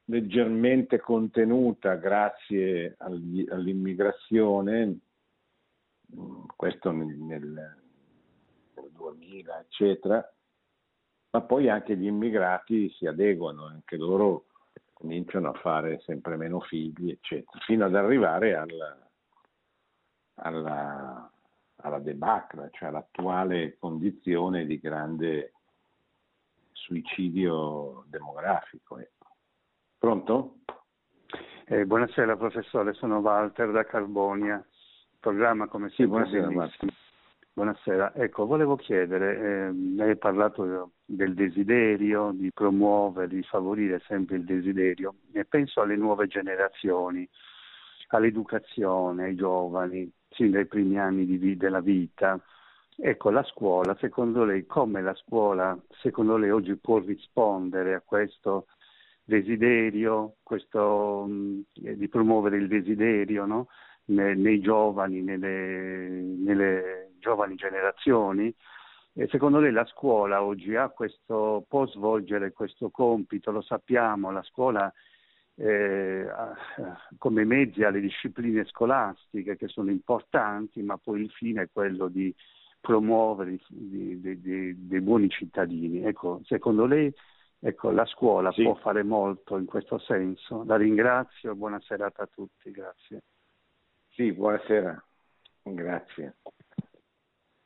leggermente 0.08 1.00
contenuta 1.00 1.96
grazie 1.96 2.94
all'immigrazione, 2.98 4.98
questo 6.54 6.92
nel, 6.92 7.16
nel 7.16 7.76
2000, 8.92 9.60
eccetera, 9.60 10.32
ma 11.30 11.42
poi 11.42 11.68
anche 11.68 11.96
gli 11.96 12.06
immigrati 12.06 12.88
si 12.90 13.06
adeguano, 13.06 13.66
anche 13.66 13.96
loro 13.96 14.44
cominciano 14.92 15.50
a 15.50 15.58
fare 15.58 16.00
sempre 16.04 16.36
meno 16.36 16.60
figli, 16.60 17.10
eccetera, 17.10 17.58
fino 17.64 17.84
ad 17.84 17.96
arrivare 17.96 18.54
alla, 18.54 19.10
alla, 20.36 21.28
alla 21.76 21.98
debacle, 21.98 22.70
cioè 22.72 22.88
all'attuale 22.88 23.76
condizione 23.76 24.66
di 24.66 24.78
grande 24.78 25.50
suicidio 26.86 28.04
demografico. 28.06 28.98
Ecco. 28.98 29.26
Pronto? 29.98 30.58
Eh, 31.66 31.84
buonasera 31.84 32.36
professore, 32.36 32.94
sono 32.94 33.18
Walter 33.18 33.72
da 33.72 33.84
Carbonia. 33.84 34.64
Programma 35.18 35.66
come 35.66 35.90
sempre 35.90 36.26
sì, 36.26 36.38
buonasera, 36.38 36.70
Buonasera, 37.52 38.14
ecco, 38.14 38.46
volevo 38.46 38.76
chiedere, 38.76 39.38
eh, 39.38 39.72
lei 39.72 40.10
ha 40.10 40.16
parlato 40.16 40.92
del 41.04 41.34
desiderio, 41.34 42.30
di 42.32 42.52
promuovere, 42.52 43.28
di 43.28 43.42
favorire 43.42 44.00
sempre 44.06 44.36
il 44.36 44.44
desiderio 44.44 45.14
e 45.32 45.44
penso 45.46 45.80
alle 45.80 45.96
nuove 45.96 46.26
generazioni, 46.26 47.26
all'educazione, 48.08 49.24
ai 49.24 49.34
giovani, 49.34 50.08
sin 50.28 50.50
dai 50.50 50.66
primi 50.66 50.98
anni 50.98 51.24
di, 51.24 51.56
della 51.56 51.80
vita. 51.80 52.38
Ecco, 52.98 53.28
la 53.30 53.42
scuola, 53.42 53.94
secondo 54.00 54.44
lei, 54.44 54.64
come 54.64 55.02
la 55.02 55.14
scuola, 55.14 55.78
secondo 56.00 56.38
lei, 56.38 56.50
oggi 56.50 56.76
può 56.76 56.98
rispondere 56.98 57.94
a 57.94 58.00
questo 58.00 58.68
desiderio, 59.22 60.36
questo, 60.42 61.26
di 61.74 62.08
promuovere 62.08 62.56
il 62.56 62.68
desiderio 62.68 63.44
no? 63.44 63.68
nei, 64.06 64.36
nei 64.38 64.60
giovani, 64.60 65.20
nelle, 65.20 66.08
nelle 66.08 67.12
giovani 67.18 67.54
generazioni. 67.56 68.54
E 69.12 69.28
secondo 69.28 69.60
lei 69.60 69.72
la 69.72 69.84
scuola 69.86 70.42
oggi 70.42 70.72
questo, 70.94 71.66
può 71.68 71.86
svolgere 71.86 72.52
questo 72.52 72.88
compito? 72.90 73.50
Lo 73.50 73.60
sappiamo, 73.62 74.30
la 74.30 74.42
scuola 74.42 74.90
eh, 75.54 76.26
come 77.18 77.44
mezzi 77.44 77.82
alle 77.82 78.00
discipline 78.00 78.64
scolastiche 78.66 79.56
che 79.56 79.68
sono 79.68 79.90
importanti, 79.90 80.82
ma 80.82 80.96
poi 80.96 81.22
il 81.22 81.30
fine 81.30 81.62
è 81.62 81.68
quello 81.70 82.08
di 82.08 82.34
promuovere 82.86 83.58
dei 83.68 85.00
buoni 85.00 85.28
cittadini. 85.28 86.04
Ecco, 86.04 86.40
secondo 86.44 86.86
lei 86.86 87.12
ecco, 87.58 87.90
la 87.90 88.06
scuola 88.06 88.52
sì. 88.52 88.62
può 88.62 88.76
fare 88.76 89.02
molto 89.02 89.56
in 89.56 89.66
questo 89.66 89.98
senso? 89.98 90.62
La 90.64 90.76
ringrazio, 90.76 91.56
buona 91.56 91.80
serata 91.80 92.22
a 92.22 92.28
tutti, 92.32 92.70
grazie. 92.70 93.22
Sì, 94.10 94.32
buonasera, 94.32 95.04
grazie. 95.62 96.36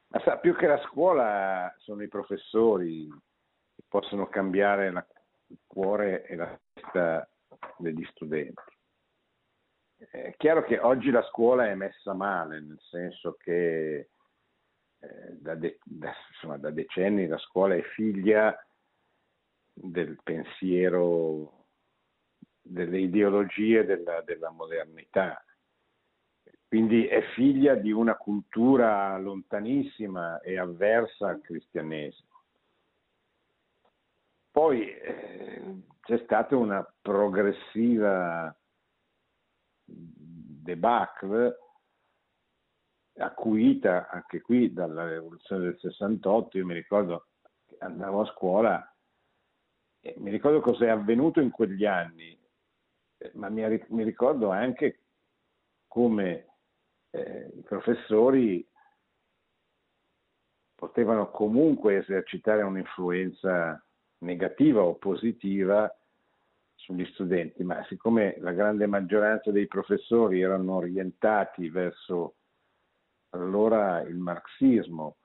Ma 0.08 0.20
sa, 0.24 0.38
più 0.38 0.56
che 0.56 0.66
la 0.66 0.80
scuola 0.86 1.70
sono 1.80 2.02
i 2.02 2.08
professori 2.08 3.06
che 3.06 3.82
possono 3.86 4.26
cambiare 4.26 4.90
la, 4.90 5.06
il 5.48 5.58
cuore 5.66 6.24
e 6.24 6.34
la 6.34 6.58
testa 6.72 7.28
degli 7.76 8.04
studenti. 8.12 8.62
È 9.98 10.34
chiaro 10.38 10.64
che 10.64 10.78
oggi 10.78 11.10
la 11.10 11.22
scuola 11.24 11.68
è 11.68 11.74
messa 11.74 12.14
male, 12.14 12.58
nel 12.58 12.80
senso 12.80 13.36
che 13.38 14.08
da, 15.38 15.54
de, 15.54 15.78
da, 15.82 16.12
insomma, 16.30 16.58
da, 16.58 16.70
decenni 16.70 17.26
la 17.26 17.38
scuola 17.38 17.74
è 17.74 17.82
figlia 17.82 18.54
del 19.72 20.18
pensiero, 20.22 21.66
delle 22.60 22.98
ideologie 22.98 23.84
della, 23.84 24.20
della 24.22 24.50
modernità 24.50 25.42
quindi 26.70 27.04
è 27.04 27.20
figlia 27.34 27.74
di 27.74 27.90
una 27.90 28.14
cultura 28.14 29.18
lontanissima 29.18 30.38
e 30.38 30.56
avversa 30.56 31.26
al 31.26 31.40
cristianesimo. 31.40 32.28
Poi 34.52 34.88
eh, 34.88 35.80
c'è 36.00 36.18
stata 36.22 36.54
una 36.54 36.88
progressiva 37.02 38.56
debacle 39.84 41.56
acuita 43.20 44.08
anche 44.08 44.40
qui 44.40 44.72
dalla 44.72 45.08
rivoluzione 45.08 45.64
del 45.64 45.78
68, 45.78 46.58
io 46.58 46.66
mi 46.66 46.74
ricordo 46.74 47.26
che 47.66 47.76
andavo 47.78 48.22
a 48.22 48.32
scuola 48.32 48.94
e 50.00 50.14
mi 50.18 50.30
ricordo 50.30 50.60
cosa 50.60 50.86
è 50.86 50.88
avvenuto 50.88 51.40
in 51.40 51.50
quegli 51.50 51.84
anni, 51.84 52.38
eh, 53.18 53.30
ma 53.34 53.48
mi, 53.50 54.02
ricordo 54.02 54.50
anche 54.50 55.00
come 55.86 56.46
eh, 57.10 57.52
i 57.54 57.62
professori 57.62 58.66
potevano 60.74 61.30
comunque 61.30 61.98
esercitare 61.98 62.62
un'influenza 62.62 63.84
negativa 64.18 64.82
o 64.82 64.94
positiva 64.94 65.94
sugli 66.74 67.04
studenti, 67.12 67.62
ma 67.62 67.84
siccome 67.84 68.36
la 68.38 68.52
grande 68.52 68.86
maggioranza 68.86 69.50
dei 69.50 69.66
professori 69.66 70.40
erano 70.40 70.76
orientati 70.76 71.68
verso 71.68 72.36
allora 73.30 74.02
il 74.02 74.16
marxismo, 74.16 75.16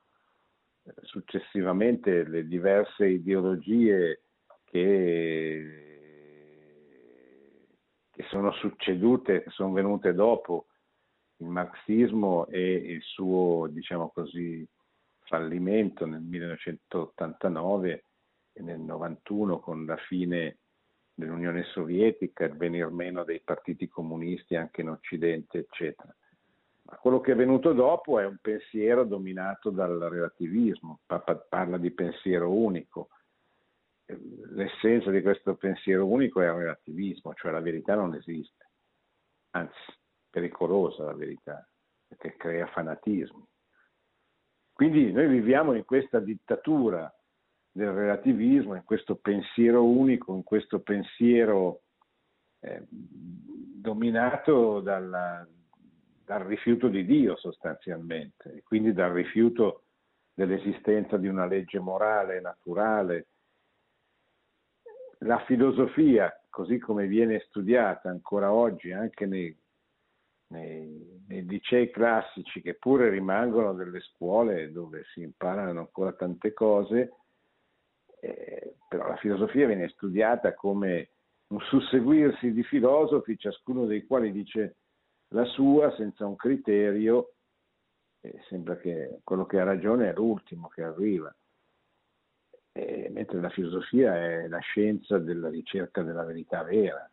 successivamente 1.02 2.24
le 2.24 2.46
diverse 2.46 3.06
ideologie 3.06 4.22
che, 4.64 5.66
che 8.10 8.22
sono 8.28 8.52
succedute, 8.52 9.44
sono 9.48 9.72
venute 9.72 10.14
dopo, 10.14 10.66
il 11.38 11.48
marxismo 11.48 12.46
e 12.46 12.72
il 12.72 13.02
suo, 13.02 13.66
diciamo 13.68 14.10
così, 14.10 14.66
fallimento 15.20 16.06
nel 16.06 16.22
1989 16.22 18.04
e 18.52 18.62
nel 18.62 18.80
91 18.80 19.58
con 19.60 19.84
la 19.84 19.96
fine 19.96 20.58
dell'Unione 21.12 21.64
Sovietica, 21.64 22.44
il 22.44 22.56
venir 22.56 22.90
meno 22.90 23.24
dei 23.24 23.40
partiti 23.40 23.88
comunisti 23.88 24.54
anche 24.54 24.82
in 24.82 24.90
Occidente, 24.90 25.58
eccetera. 25.58 26.14
Ma 26.88 26.96
quello 26.98 27.20
che 27.20 27.32
è 27.32 27.34
venuto 27.34 27.72
dopo 27.72 28.20
è 28.20 28.24
un 28.24 28.38
pensiero 28.40 29.04
dominato 29.04 29.70
dal 29.70 29.98
relativismo, 29.98 31.00
parla 31.48 31.78
di 31.78 31.90
pensiero 31.90 32.52
unico. 32.52 33.08
L'essenza 34.06 35.10
di 35.10 35.20
questo 35.20 35.56
pensiero 35.56 36.06
unico 36.06 36.40
è 36.40 36.46
il 36.46 36.52
relativismo, 36.52 37.34
cioè 37.34 37.50
la 37.50 37.60
verità 37.60 37.96
non 37.96 38.14
esiste. 38.14 38.70
Anzi, 39.50 39.92
pericolosa 40.30 41.02
la 41.02 41.14
verità, 41.14 41.68
perché 42.06 42.36
crea 42.36 42.68
fanatismi. 42.68 43.44
Quindi 44.72 45.10
noi 45.10 45.26
viviamo 45.26 45.72
in 45.72 45.84
questa 45.84 46.20
dittatura 46.20 47.12
del 47.72 47.90
relativismo, 47.90 48.76
in 48.76 48.84
questo 48.84 49.16
pensiero 49.16 49.84
unico, 49.84 50.34
in 50.36 50.44
questo 50.44 50.80
pensiero 50.80 51.82
eh, 52.60 52.86
dominato 52.88 54.80
dalla, 54.80 55.46
dal 56.26 56.40
rifiuto 56.40 56.88
di 56.88 57.06
Dio 57.06 57.36
sostanzialmente, 57.36 58.52
e 58.52 58.62
quindi 58.64 58.92
dal 58.92 59.12
rifiuto 59.12 59.84
dell'esistenza 60.34 61.16
di 61.16 61.28
una 61.28 61.46
legge 61.46 61.78
morale, 61.78 62.40
naturale. 62.40 63.26
La 65.20 65.38
filosofia, 65.44 66.36
così 66.50 66.78
come 66.80 67.06
viene 67.06 67.44
studiata 67.46 68.10
ancora 68.10 68.52
oggi 68.52 68.90
anche 68.90 69.24
nei, 69.24 69.56
nei, 70.48 71.22
nei 71.28 71.46
licei 71.46 71.92
classici, 71.92 72.60
che 72.60 72.74
pure 72.74 73.08
rimangono 73.08 73.72
delle 73.72 74.00
scuole 74.00 74.72
dove 74.72 75.04
si 75.12 75.22
imparano 75.22 75.78
ancora 75.78 76.12
tante 76.12 76.52
cose, 76.52 77.12
eh, 78.20 78.74
però 78.88 79.06
la 79.06 79.16
filosofia 79.16 79.68
viene 79.68 79.88
studiata 79.90 80.54
come 80.54 81.10
un 81.48 81.60
susseguirsi 81.60 82.52
di 82.52 82.64
filosofi, 82.64 83.38
ciascuno 83.38 83.86
dei 83.86 84.04
quali 84.04 84.32
dice 84.32 84.74
la 85.28 85.44
sua 85.44 85.94
senza 85.96 86.26
un 86.26 86.36
criterio, 86.36 87.34
e 88.20 88.40
sembra 88.48 88.76
che 88.76 89.20
quello 89.24 89.46
che 89.46 89.60
ha 89.60 89.64
ragione 89.64 90.10
è 90.10 90.14
l'ultimo 90.14 90.68
che 90.68 90.82
arriva, 90.82 91.34
e, 92.72 93.08
mentre 93.10 93.40
la 93.40 93.50
filosofia 93.50 94.16
è 94.16 94.48
la 94.48 94.58
scienza 94.58 95.18
della 95.18 95.48
ricerca 95.48 96.02
della 96.02 96.24
verità 96.24 96.62
vera, 96.62 97.10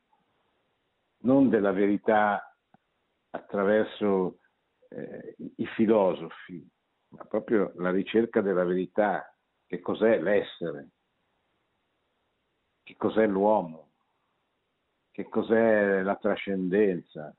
non 1.20 1.50
della 1.50 1.72
verità 1.72 2.56
attraverso 3.32 4.40
eh, 4.90 5.36
i 5.56 5.66
filosofi, 5.68 6.68
ma 7.10 7.26
proprio 7.26 7.72
la 7.76 7.92
ricerca 7.92 8.42
della 8.42 8.64
verità, 8.64 9.34
che 9.66 9.80
cos'è 9.80 10.20
l'essere, 10.20 10.90
che 12.84 12.96
cos'è 12.96 13.26
l'uomo, 13.26 13.92
che 15.12 15.30
cos'è 15.30 16.02
la 16.02 16.16
trascendenza, 16.16 17.36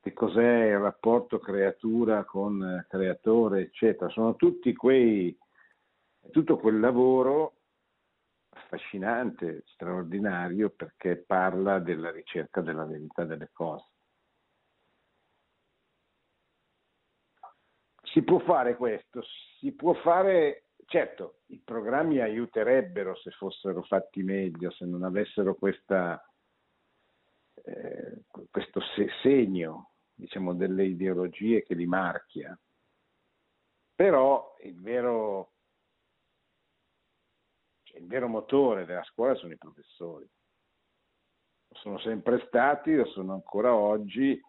che 0.00 0.12
cos'è 0.14 0.70
il 0.70 0.78
rapporto 0.78 1.38
creatura 1.38 2.24
con 2.24 2.84
creatore, 2.88 3.60
eccetera. 3.60 4.10
Sono 4.10 4.34
tutti 4.34 4.74
quei, 4.74 5.36
tutto 6.30 6.56
quel 6.56 6.80
lavoro 6.80 7.56
affascinante, 8.48 9.64
straordinario, 9.66 10.70
perché 10.70 11.16
parla 11.16 11.78
della 11.78 12.10
ricerca 12.10 12.62
della 12.62 12.84
verità 12.84 13.24
delle 13.24 13.50
cose. 13.52 13.84
Si 18.02 18.22
può 18.22 18.38
fare 18.40 18.76
questo, 18.76 19.22
si 19.58 19.72
può 19.72 19.92
fare, 19.94 20.64
certo, 20.86 21.42
i 21.46 21.60
programmi 21.62 22.20
aiuterebbero 22.20 23.14
se 23.16 23.30
fossero 23.30 23.82
fatti 23.82 24.22
meglio, 24.22 24.72
se 24.72 24.84
non 24.84 25.04
avessero 25.04 25.54
questa, 25.54 26.20
eh, 27.62 28.24
questo 28.50 28.80
segno 29.22 29.89
diciamo, 30.20 30.54
delle 30.54 30.84
ideologie 30.84 31.62
che 31.62 31.74
li 31.74 31.86
marchia. 31.86 32.56
Però 33.94 34.56
il 34.62 34.80
vero, 34.80 35.52
cioè, 37.82 37.98
il 37.98 38.06
vero 38.06 38.28
motore 38.28 38.84
della 38.84 39.02
scuola 39.04 39.34
sono 39.34 39.52
i 39.52 39.58
professori. 39.58 40.28
Lo 41.68 41.78
sono 41.78 41.98
sempre 41.98 42.44
stati, 42.46 42.94
lo 42.94 43.06
sono 43.06 43.32
ancora 43.32 43.74
oggi 43.74 44.40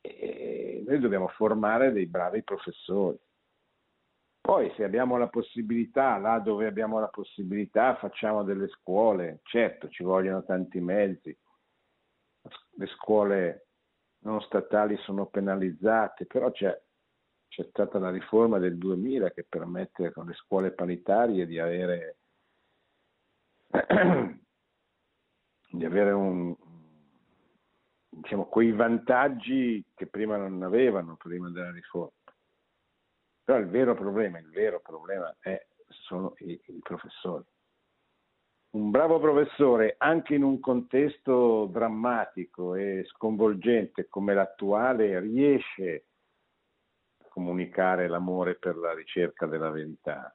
e 0.00 0.82
noi 0.86 0.98
dobbiamo 0.98 1.28
formare 1.28 1.92
dei 1.92 2.06
bravi 2.06 2.42
professori. 2.42 3.18
Poi 4.40 4.72
se 4.74 4.82
abbiamo 4.82 5.16
la 5.16 5.28
possibilità, 5.28 6.18
là 6.18 6.40
dove 6.40 6.66
abbiamo 6.66 6.98
la 6.98 7.08
possibilità, 7.08 7.94
facciamo 7.96 8.42
delle 8.42 8.66
scuole, 8.68 9.40
certo 9.44 9.88
ci 9.88 10.02
vogliono 10.02 10.42
tanti 10.42 10.80
mezzi, 10.80 11.36
le 12.76 12.86
scuole 12.86 13.66
non 14.22 14.40
statali 14.42 14.96
sono 14.98 15.26
penalizzate, 15.26 16.26
però 16.26 16.50
c'è, 16.50 16.80
c'è 17.48 17.64
stata 17.70 17.98
la 17.98 18.10
riforma 18.10 18.58
del 18.58 18.78
2000 18.78 19.30
che 19.30 19.44
permette 19.48 20.12
con 20.12 20.26
le 20.26 20.34
scuole 20.34 20.72
paritarie 20.72 21.46
di 21.46 21.58
avere, 21.58 22.18
di 25.70 25.84
avere 25.84 26.12
un, 26.12 26.54
diciamo, 28.08 28.46
quei 28.46 28.72
vantaggi 28.72 29.84
che 29.94 30.06
prima 30.06 30.36
non 30.36 30.62
avevano, 30.62 31.16
prima 31.16 31.50
della 31.50 31.72
riforma. 31.72 32.10
Però 33.44 33.58
il 33.58 33.68
vero 33.68 33.94
problema, 33.94 34.38
il 34.38 34.50
vero 34.50 34.80
problema 34.80 35.34
è, 35.40 35.66
sono 35.88 36.34
i, 36.38 36.60
i 36.66 36.78
professori 36.80 37.44
un 38.72 38.90
bravo 38.90 39.18
professore, 39.18 39.96
anche 39.98 40.34
in 40.34 40.42
un 40.42 40.58
contesto 40.58 41.66
drammatico 41.66 42.74
e 42.74 43.04
sconvolgente 43.06 44.08
come 44.08 44.32
l'attuale, 44.32 45.20
riesce 45.20 46.06
a 47.18 47.28
comunicare 47.28 48.08
l'amore 48.08 48.54
per 48.54 48.76
la 48.76 48.94
ricerca 48.94 49.46
della 49.46 49.70
verità, 49.70 50.34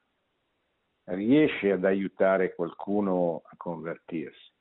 riesce 1.04 1.72
ad 1.72 1.84
aiutare 1.84 2.54
qualcuno 2.54 3.42
a 3.44 3.56
convertirsi. 3.56 4.52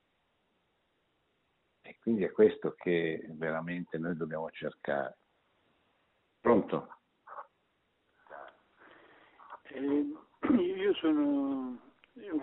E 1.81 1.97
quindi 2.01 2.23
è 2.23 2.31
questo 2.31 2.73
che 2.73 3.27
veramente 3.29 3.99
noi 3.99 4.17
dobbiamo 4.17 4.49
cercare. 4.49 5.19
Pronto? 6.39 6.95
Eh, 9.69 10.05
io 10.49 10.93
sono 10.95 11.86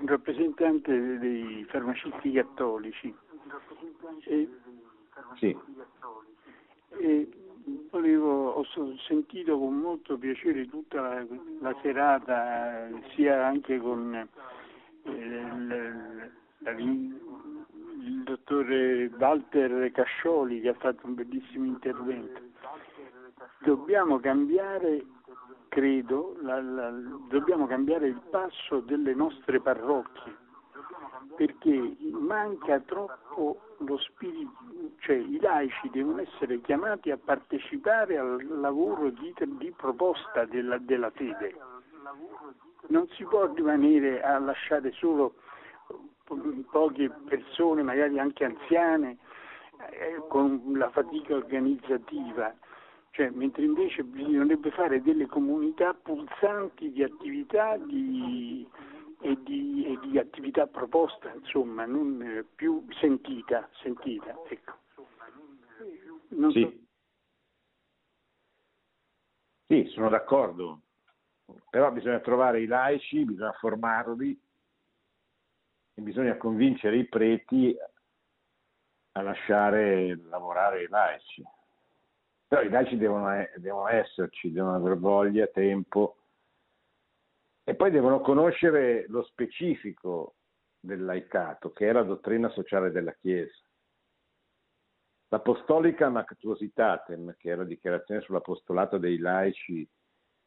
un 0.05 0.11
rappresentante 0.11 1.19
dei 1.19 1.65
farmacisti 1.69 2.33
cattolici. 2.33 3.15
E, 4.27 4.49
sì. 5.37 5.57
e 6.99 7.29
volevo, 7.91 8.51
ho 8.51 8.65
sentito 9.07 9.59
con 9.59 9.79
molto 9.79 10.19
piacere 10.19 10.69
tutta 10.69 11.01
la, 11.01 11.27
la 11.61 11.77
serata, 11.81 12.89
sia 13.15 13.47
anche 13.47 13.79
con 13.79 14.15
eh, 15.05 15.41
la, 16.59 16.71
il 16.71 18.23
dottore 18.25 19.11
Walter 19.19 19.91
Cascioli 19.91 20.61
che 20.61 20.69
ha 20.69 20.75
fatto 20.75 21.07
un 21.07 21.15
bellissimo 21.15 21.65
intervento. 21.65 22.43
Dobbiamo 23.61 24.21
cambiare 24.21 25.03
credo, 25.75 26.37
la, 26.43 26.62
la, 26.62 26.89
dobbiamo 27.29 27.66
cambiare 27.66 28.07
il 28.07 28.20
passo 28.31 28.79
delle 28.79 29.12
nostre 29.12 29.59
parrocchie, 29.61 30.37
perché 31.35 31.97
manca 32.12 32.79
troppo 32.79 33.61
lo 33.79 33.99
spirito, 33.99 34.53
cioè 35.01 35.16
i 35.16 35.41
laici 35.41 35.91
devono 35.91 36.20
essere 36.20 36.61
chiamati 36.61 37.11
a 37.11 37.18
partecipare 37.18 38.16
al 38.16 38.47
lavoro 38.61 39.11
di, 39.11 39.35
di 39.59 39.72
proposta 39.77 40.45
della, 40.45 40.79
della 40.79 41.11
fede. 41.11 41.57
Non 42.87 43.09
si 43.16 43.25
può 43.25 43.53
rimanere 43.53 44.22
a 44.22 44.39
lasciare 44.39 44.93
solo 44.93 45.35
poche 46.70 47.11
persone, 47.27 47.83
magari 47.83 48.20
anche 48.20 48.45
anziane, 48.45 49.18
eh, 49.91 50.22
con 50.29 50.62
la 50.77 50.89
fatica 50.91 51.35
organizzativa 51.35 52.55
cioè, 53.15 53.31
mentre 53.31 53.62
invece 53.65 54.03
bisognerebbe 54.03 54.73
fare 54.73 55.01
delle 55.01 55.27
comunità 55.27 55.95
pulsanti 55.95 56.91
di 56.91 57.05
attività 57.05 57.77
di, 57.77 58.69
e, 59.21 59.39
di, 59.45 59.85
e, 59.87 59.99
di, 60.09 60.19
attività 60.19 60.67
proposta, 60.67 61.33
insomma, 61.33 61.85
non 61.85 62.21
eh, 62.21 62.43
più 62.43 62.85
sentita, 62.99 63.69
sentita 63.83 64.37
ecco. 64.49 64.79
sì. 66.51 66.61
So... 66.61 66.73
sì, 69.69 69.85
sono 69.91 70.09
d'accordo, 70.09 70.81
però 71.71 71.93
bisogna 71.93 72.19
trovare 72.19 72.62
i 72.62 72.67
laici, 72.67 73.25
bisogna 73.25 73.53
formarli 73.53 74.41
e 75.95 76.03
bisogna 76.03 76.37
convincere 76.37 76.97
i 76.97 77.07
preti 77.07 77.77
a 79.12 79.23
lasciare 79.23 80.19
lavorare 80.25 80.83
i 80.83 80.89
laici. 80.89 81.45
Però 82.47 82.63
i 82.63 82.69
laici 82.69 82.97
devono, 82.97 83.31
devono 83.57 83.89
esserci, 83.89 84.53
devono 84.53 84.77
avere 84.77 84.97
voglia, 84.97 85.47
tempo 85.47 86.19
e 87.65 87.75
poi 87.75 87.91
devono 87.91 88.21
conoscere 88.21 89.07
lo 89.09 89.23
specifico 89.25 90.35
del 90.79 91.03
laicato, 91.03 91.73
che 91.73 91.89
è 91.89 91.93
la 91.93 92.03
dottrina 92.03 92.51
sociale 92.51 92.91
della 92.91 93.15
Chiesa. 93.15 93.55
L'Apostolica 95.29 96.11
Mactuositatem, 96.11 97.35
che 97.39 97.53
è 97.53 97.57
la 97.57 97.65
dichiarazione 97.65 98.21
sull'apostolato 98.21 98.99
dei 98.99 99.17
laici 99.19 99.89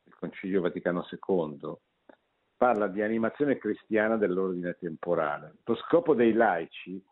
del 0.03 0.15
Concilio 0.15 0.61
Vaticano 0.61 1.05
II, 1.09 1.75
parla 2.55 2.87
di 2.87 3.01
animazione 3.01 3.57
cristiana 3.57 4.15
dell'ordine 4.15 4.77
temporale. 4.77 5.55
Lo 5.63 5.75
scopo 5.75 6.13
dei 6.13 6.33
laici 6.33 7.03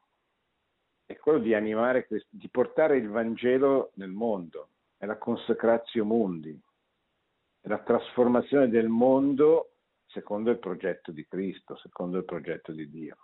è 1.06 1.18
quello 1.18 1.40
di 1.40 1.56
animare, 1.56 2.08
di 2.30 2.50
portare 2.50 2.98
il 2.98 3.10
Vangelo 3.10 3.92
nel 3.96 4.12
mondo, 4.12 4.70
è 5.06 5.08
la 5.08 5.18
consacratio 5.18 6.04
mundi, 6.04 6.60
è 7.62 7.68
la 7.68 7.82
trasformazione 7.82 8.70
del 8.70 8.90
mondo 8.90 9.76
secondo 10.08 10.50
il 10.50 10.60
progetto 10.60 11.12
di 11.12 11.26
Cristo, 11.28 11.78
secondo 11.78 12.18
il 12.18 12.26
progetto 12.26 12.72
di 12.72 12.90
Dio. 12.90 13.18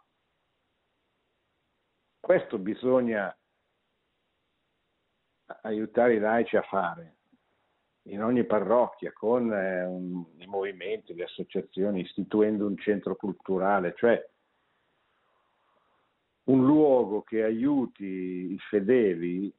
Questo 2.19 2.59
bisogna 2.59 3.35
aiutare 5.63 6.15
i 6.15 6.19
laici 6.19 6.55
a 6.55 6.61
fare 6.61 7.17
in 8.03 8.23
ogni 8.23 8.45
parrocchia 8.45 9.11
con 9.11 9.51
eh, 9.51 9.83
un, 9.83 10.23
i 10.37 10.45
movimenti, 10.45 11.13
le 11.13 11.23
associazioni, 11.23 12.01
istituendo 12.01 12.65
un 12.65 12.77
centro 12.77 13.15
culturale, 13.15 13.93
cioè 13.95 14.23
un 16.45 16.65
luogo 16.65 17.21
che 17.21 17.43
aiuti 17.43 18.05
i 18.05 18.57
fedeli, 18.69 19.53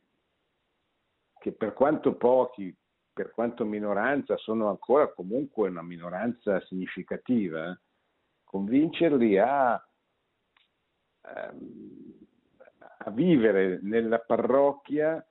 che 1.42 1.50
per 1.50 1.72
quanto 1.72 2.14
pochi, 2.14 2.72
per 3.12 3.32
quanto 3.32 3.64
minoranza, 3.64 4.36
sono 4.36 4.68
ancora 4.68 5.12
comunque 5.12 5.68
una 5.68 5.82
minoranza 5.82 6.60
significativa, 6.66 7.76
convincerli 8.44 9.36
a, 9.38 9.74
ehm, 11.22 12.26
a 12.98 13.10
vivere 13.10 13.80
nella 13.82 14.20
parrocchia 14.20 15.26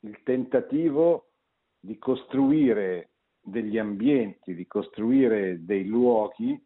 il 0.00 0.20
tentativo 0.24 1.30
di 1.78 1.96
costruire 1.96 3.12
degli 3.40 3.78
ambienti, 3.78 4.52
di 4.52 4.66
costruire 4.66 5.64
dei 5.64 5.86
luoghi, 5.86 6.60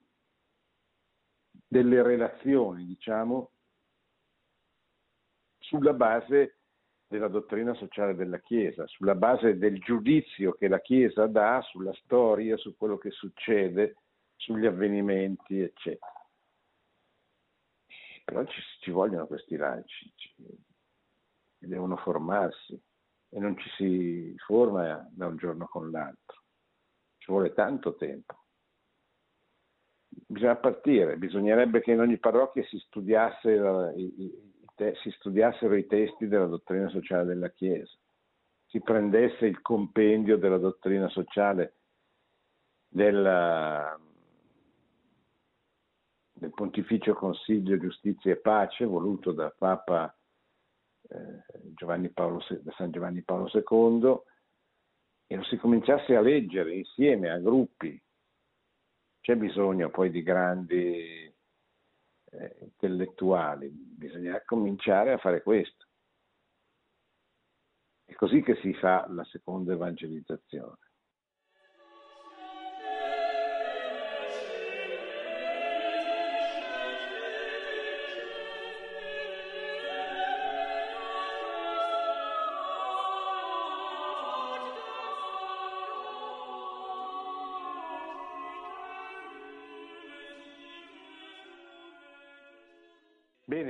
delle 1.69 2.03
relazioni, 2.03 2.87
diciamo, 2.87 3.51
sulla 5.59 5.93
base 5.93 6.62
della 7.13 7.29
dottrina 7.29 7.75
sociale 7.75 8.15
della 8.15 8.39
Chiesa, 8.39 8.87
sulla 8.87 9.15
base 9.15 9.59
del 9.59 9.79
giudizio 9.81 10.53
che 10.53 10.67
la 10.67 10.81
Chiesa 10.81 11.27
dà 11.27 11.61
sulla 11.61 11.93
storia, 12.05 12.57
su 12.57 12.75
quello 12.75 12.97
che 12.97 13.11
succede, 13.11 13.97
sugli 14.35 14.65
avvenimenti, 14.65 15.61
eccetera. 15.61 16.11
Però 18.25 18.45
ci, 18.47 18.61
ci 18.81 18.91
vogliono 18.91 19.27
questi 19.27 19.57
laici, 19.57 20.11
ci, 20.17 20.35
devono 21.59 21.97
formarsi 21.97 22.81
e 23.29 23.39
non 23.39 23.59
ci 23.59 23.69
si 23.77 24.35
forma 24.47 25.07
da 25.13 25.27
un 25.27 25.37
giorno 25.37 25.67
con 25.67 25.91
l'altro, 25.91 26.43
ci 27.19 27.31
vuole 27.31 27.53
tanto 27.53 27.95
tempo. 27.97 28.39
Bisogna 30.09 30.57
partire, 30.57 31.19
bisognerebbe 31.19 31.83
che 31.83 31.93
in 31.93 32.01
ogni 32.01 32.19
parrocchia 32.19 32.65
si, 32.65 32.79
studiasse, 32.79 33.93
si 35.03 35.11
studiassero 35.11 35.75
i 35.77 35.87
testi 35.87 36.27
della 36.29 36.47
dottrina 36.47 36.89
sociale 36.89 37.25
della 37.25 37.51
Chiesa, 37.51 37.97
si 38.67 38.81
prendesse 38.81 39.47
il 39.47 39.61
compendio 39.61 40.37
della 40.39 40.59
dottrina 40.59 41.09
sociale 41.09 41.75
della, 42.89 43.99
del 46.33 46.51
Pontificio 46.51 47.15
Consiglio 47.15 47.79
Giustizia 47.79 48.33
e 48.33 48.37
Pace 48.37 48.85
voluto 48.85 49.33
da 49.33 49.55
Papa 49.57 50.15
eh, 51.09 51.45
Giovanni 51.75 52.11
Paolo, 52.11 52.41
San 52.77 52.91
Giovanni 52.91 53.23
Paolo 53.23 53.51
II 53.53 54.21
e 55.27 55.37
lo 55.37 55.45
si 55.45 55.57
cominciasse 55.57 56.17
a 56.17 56.21
leggere 56.21 56.75
insieme 56.75 57.31
a 57.31 57.39
gruppi. 57.39 58.01
C'è 59.21 59.37
bisogno 59.37 59.91
poi 59.91 60.11
di 60.11 60.23
grandi 60.23 61.33
eh, 62.33 62.57
intellettuali, 62.61 63.71
bisogna 64.03 64.43
cominciare 64.45 65.13
a 65.13 65.19
fare 65.19 65.43
questo. 65.43 65.87
È 68.05 68.15
così 68.15 68.43
che 68.43 68.57
si 68.57 68.75
fa 68.75 69.07
la 69.09 69.25
seconda 69.25 69.73
evangelizzazione. 69.73 70.92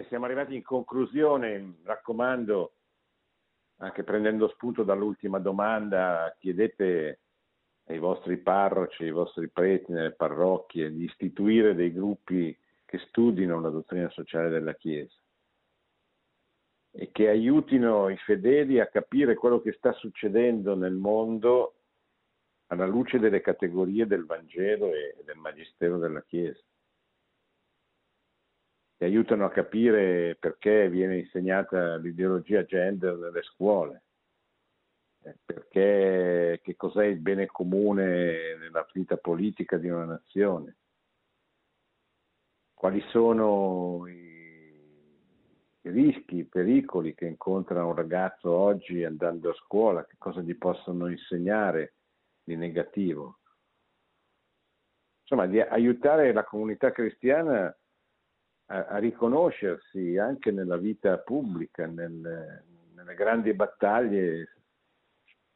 Bene, 0.03 0.09
siamo 0.09 0.25
arrivati 0.25 0.55
in 0.57 0.63
conclusione, 0.63 1.77
raccomando, 1.85 2.73
anche 3.79 4.03
prendendo 4.03 4.49
spunto 4.49 4.83
dall'ultima 4.83 5.39
domanda, 5.39 6.35
chiedete 6.39 7.21
ai 7.87 7.99
vostri 7.99 8.39
parroci, 8.39 9.05
ai 9.05 9.11
vostri 9.11 9.49
preti 9.49 9.93
nelle 9.93 10.13
parrocchie 10.13 10.93
di 10.93 11.05
istituire 11.05 11.75
dei 11.75 11.93
gruppi 11.93 12.57
che 12.85 12.99
studino 13.09 13.61
la 13.61 13.71
dottrina 13.71 14.09
sociale 14.11 14.49
della 14.49 14.75
Chiesa 14.75 15.17
e 16.95 17.11
che 17.11 17.29
aiutino 17.29 18.09
i 18.09 18.17
fedeli 18.19 18.81
a 18.81 18.89
capire 18.89 19.35
quello 19.35 19.61
che 19.61 19.73
sta 19.73 19.93
succedendo 19.93 20.75
nel 20.75 20.95
mondo 20.95 21.77
alla 22.67 22.87
luce 22.87 23.19
delle 23.19 23.41
categorie 23.41 24.07
del 24.07 24.27
Vangelo 24.27 24.93
e 24.93 25.17
del 25.25 25.37
Magistero 25.37 25.99
della 25.99 26.23
Chiesa 26.23 26.63
che 29.03 29.09
aiutano 29.09 29.47
a 29.47 29.51
capire 29.51 30.37
perché 30.39 30.89
viene 30.89 31.19
insegnata 31.19 31.97
l'ideologia 31.97 32.65
gender 32.65 33.17
nelle 33.17 33.43
scuole, 33.43 34.05
eh, 35.25 35.35
perché, 35.45 36.61
che 36.63 36.77
cos'è 36.77 37.07
il 37.07 37.19
bene 37.19 37.47
comune 37.47 38.55
nella 38.61 38.87
vita 38.93 39.17
politica 39.17 39.77
di 39.77 39.89
una 39.89 40.05
nazione, 40.05 40.77
quali 42.73 43.01
sono 43.09 44.07
i, 44.07 44.73
rischi, 45.81 46.37
i 46.37 46.45
pericoli 46.45 47.13
che 47.17 47.27
incontra 47.27 47.85
un 47.85 47.97
ragazzo 47.97 48.53
oggi 48.53 49.03
andando 49.03 49.51
a 49.51 49.55
scuola, 49.55 50.07
che 50.07 50.15
cosa 50.17 50.43
gli 50.43 50.57
possono 50.57 51.09
insegnare 51.09 51.95
di 52.41 52.55
negativo. 52.55 53.41
Insomma, 55.23 55.49
di 55.49 55.61
aiutare 55.61 56.33
la 56.33 56.45
comunità 56.45 56.93
cristiana 56.93 57.77
a, 58.73 58.97
riconoscersi 58.99 60.17
anche 60.17 60.51
nella 60.51 60.79
vita 60.79 61.19
pubblica, 61.19 61.87
nel, 61.87 62.65
nelle 62.95 63.15
grandi 63.15 63.53
battaglie 63.53 64.49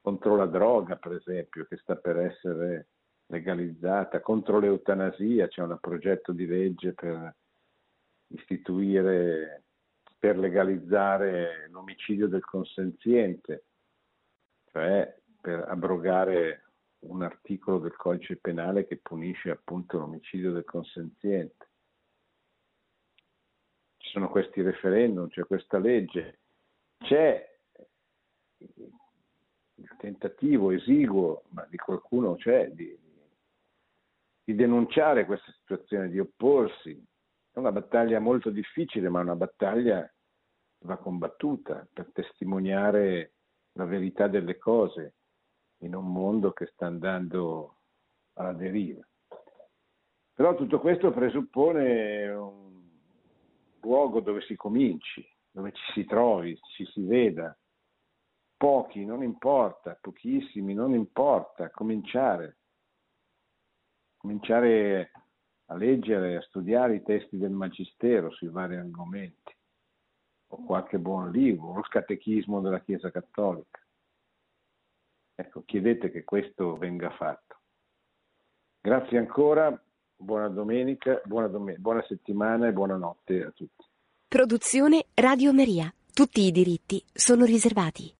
contro 0.00 0.36
la 0.36 0.46
droga, 0.46 0.96
per 0.96 1.12
esempio, 1.12 1.64
che 1.64 1.78
sta 1.78 1.96
per 1.96 2.18
essere 2.18 2.88
legalizzata, 3.26 4.20
contro 4.20 4.58
l'eutanasia, 4.58 5.48
c'è 5.48 5.62
un 5.62 5.78
progetto 5.80 6.32
di 6.32 6.46
legge 6.46 6.92
per 6.92 7.34
istituire, 8.28 9.64
per 10.18 10.38
legalizzare 10.38 11.68
l'omicidio 11.70 12.28
del 12.28 12.44
consenziente, 12.44 13.64
cioè 14.70 15.12
per 15.40 15.64
abrogare 15.68 16.62
un 17.00 17.22
articolo 17.22 17.78
del 17.78 17.96
codice 17.96 18.36
penale 18.36 18.86
che 18.86 18.98
punisce 18.98 19.50
appunto 19.50 19.98
l'omicidio 19.98 20.52
del 20.52 20.64
consenziente 20.64 21.65
ci 24.06 24.12
sono 24.12 24.28
questi 24.28 24.62
referendum, 24.62 25.28
c'è 25.28 25.44
questa 25.44 25.78
legge, 25.78 26.38
c'è 26.98 27.58
il 28.58 29.96
tentativo 29.98 30.70
esiguo, 30.70 31.42
ma 31.48 31.66
di 31.68 31.76
qualcuno 31.76 32.36
c'è, 32.36 32.70
di, 32.70 32.96
di 34.44 34.54
denunciare 34.54 35.26
questa 35.26 35.50
situazione, 35.58 36.08
di 36.08 36.20
opporsi. 36.20 36.92
È 37.50 37.58
una 37.58 37.72
battaglia 37.72 38.20
molto 38.20 38.50
difficile, 38.50 39.08
ma 39.08 39.20
una 39.20 39.34
battaglia 39.34 40.02
che 40.02 40.86
va 40.86 40.96
combattuta 40.98 41.86
per 41.92 42.10
testimoniare 42.12 43.32
la 43.72 43.86
verità 43.86 44.28
delle 44.28 44.56
cose 44.56 45.14
in 45.78 45.96
un 45.96 46.12
mondo 46.12 46.52
che 46.52 46.66
sta 46.66 46.86
andando 46.86 47.78
alla 48.34 48.52
deriva. 48.52 49.04
Però 50.32 50.54
tutto 50.54 50.78
questo 50.80 51.10
presuppone 51.10 52.28
un 52.28 52.75
luogo 53.86 54.20
dove 54.20 54.40
si 54.42 54.56
cominci, 54.56 55.24
dove 55.50 55.72
ci 55.72 55.92
si 55.92 56.04
trovi, 56.04 56.58
ci 56.74 56.84
si 56.86 57.02
veda. 57.02 57.56
Pochi, 58.56 59.04
non 59.04 59.22
importa, 59.22 59.96
pochissimi, 60.00 60.74
non 60.74 60.92
importa, 60.94 61.70
cominciare. 61.70 62.58
Cominciare 64.16 65.12
a 65.66 65.76
leggere, 65.76 66.36
a 66.36 66.42
studiare 66.42 66.96
i 66.96 67.02
testi 67.02 67.36
del 67.36 67.50
Magistero 67.50 68.30
sui 68.30 68.48
vari 68.48 68.76
argomenti, 68.76 69.54
o 70.48 70.64
qualche 70.64 70.98
buon 70.98 71.30
libro, 71.30 71.74
lo 71.74 71.82
scatechismo 71.84 72.60
della 72.60 72.80
Chiesa 72.80 73.10
Cattolica. 73.10 73.80
Ecco, 75.34 75.62
chiedete 75.64 76.10
che 76.10 76.24
questo 76.24 76.76
venga 76.76 77.10
fatto. 77.10 77.60
Grazie 78.80 79.18
ancora 79.18 79.85
buona 80.16 80.48
domenica, 80.48 81.20
buona, 81.24 81.48
domenica, 81.48 81.80
buona 81.80 82.04
settimana 82.06 82.68
e 82.68 82.72
buonanotte 82.72 83.44
a 83.44 83.50
tutti. 83.54 83.84
Produzione 84.28 85.06
Radio 85.14 85.52
Maria. 85.52 85.92
Tutti 86.12 86.40
i 86.42 86.50
diritti 86.50 87.02
sono 87.12 87.44
riservati. 87.44 88.12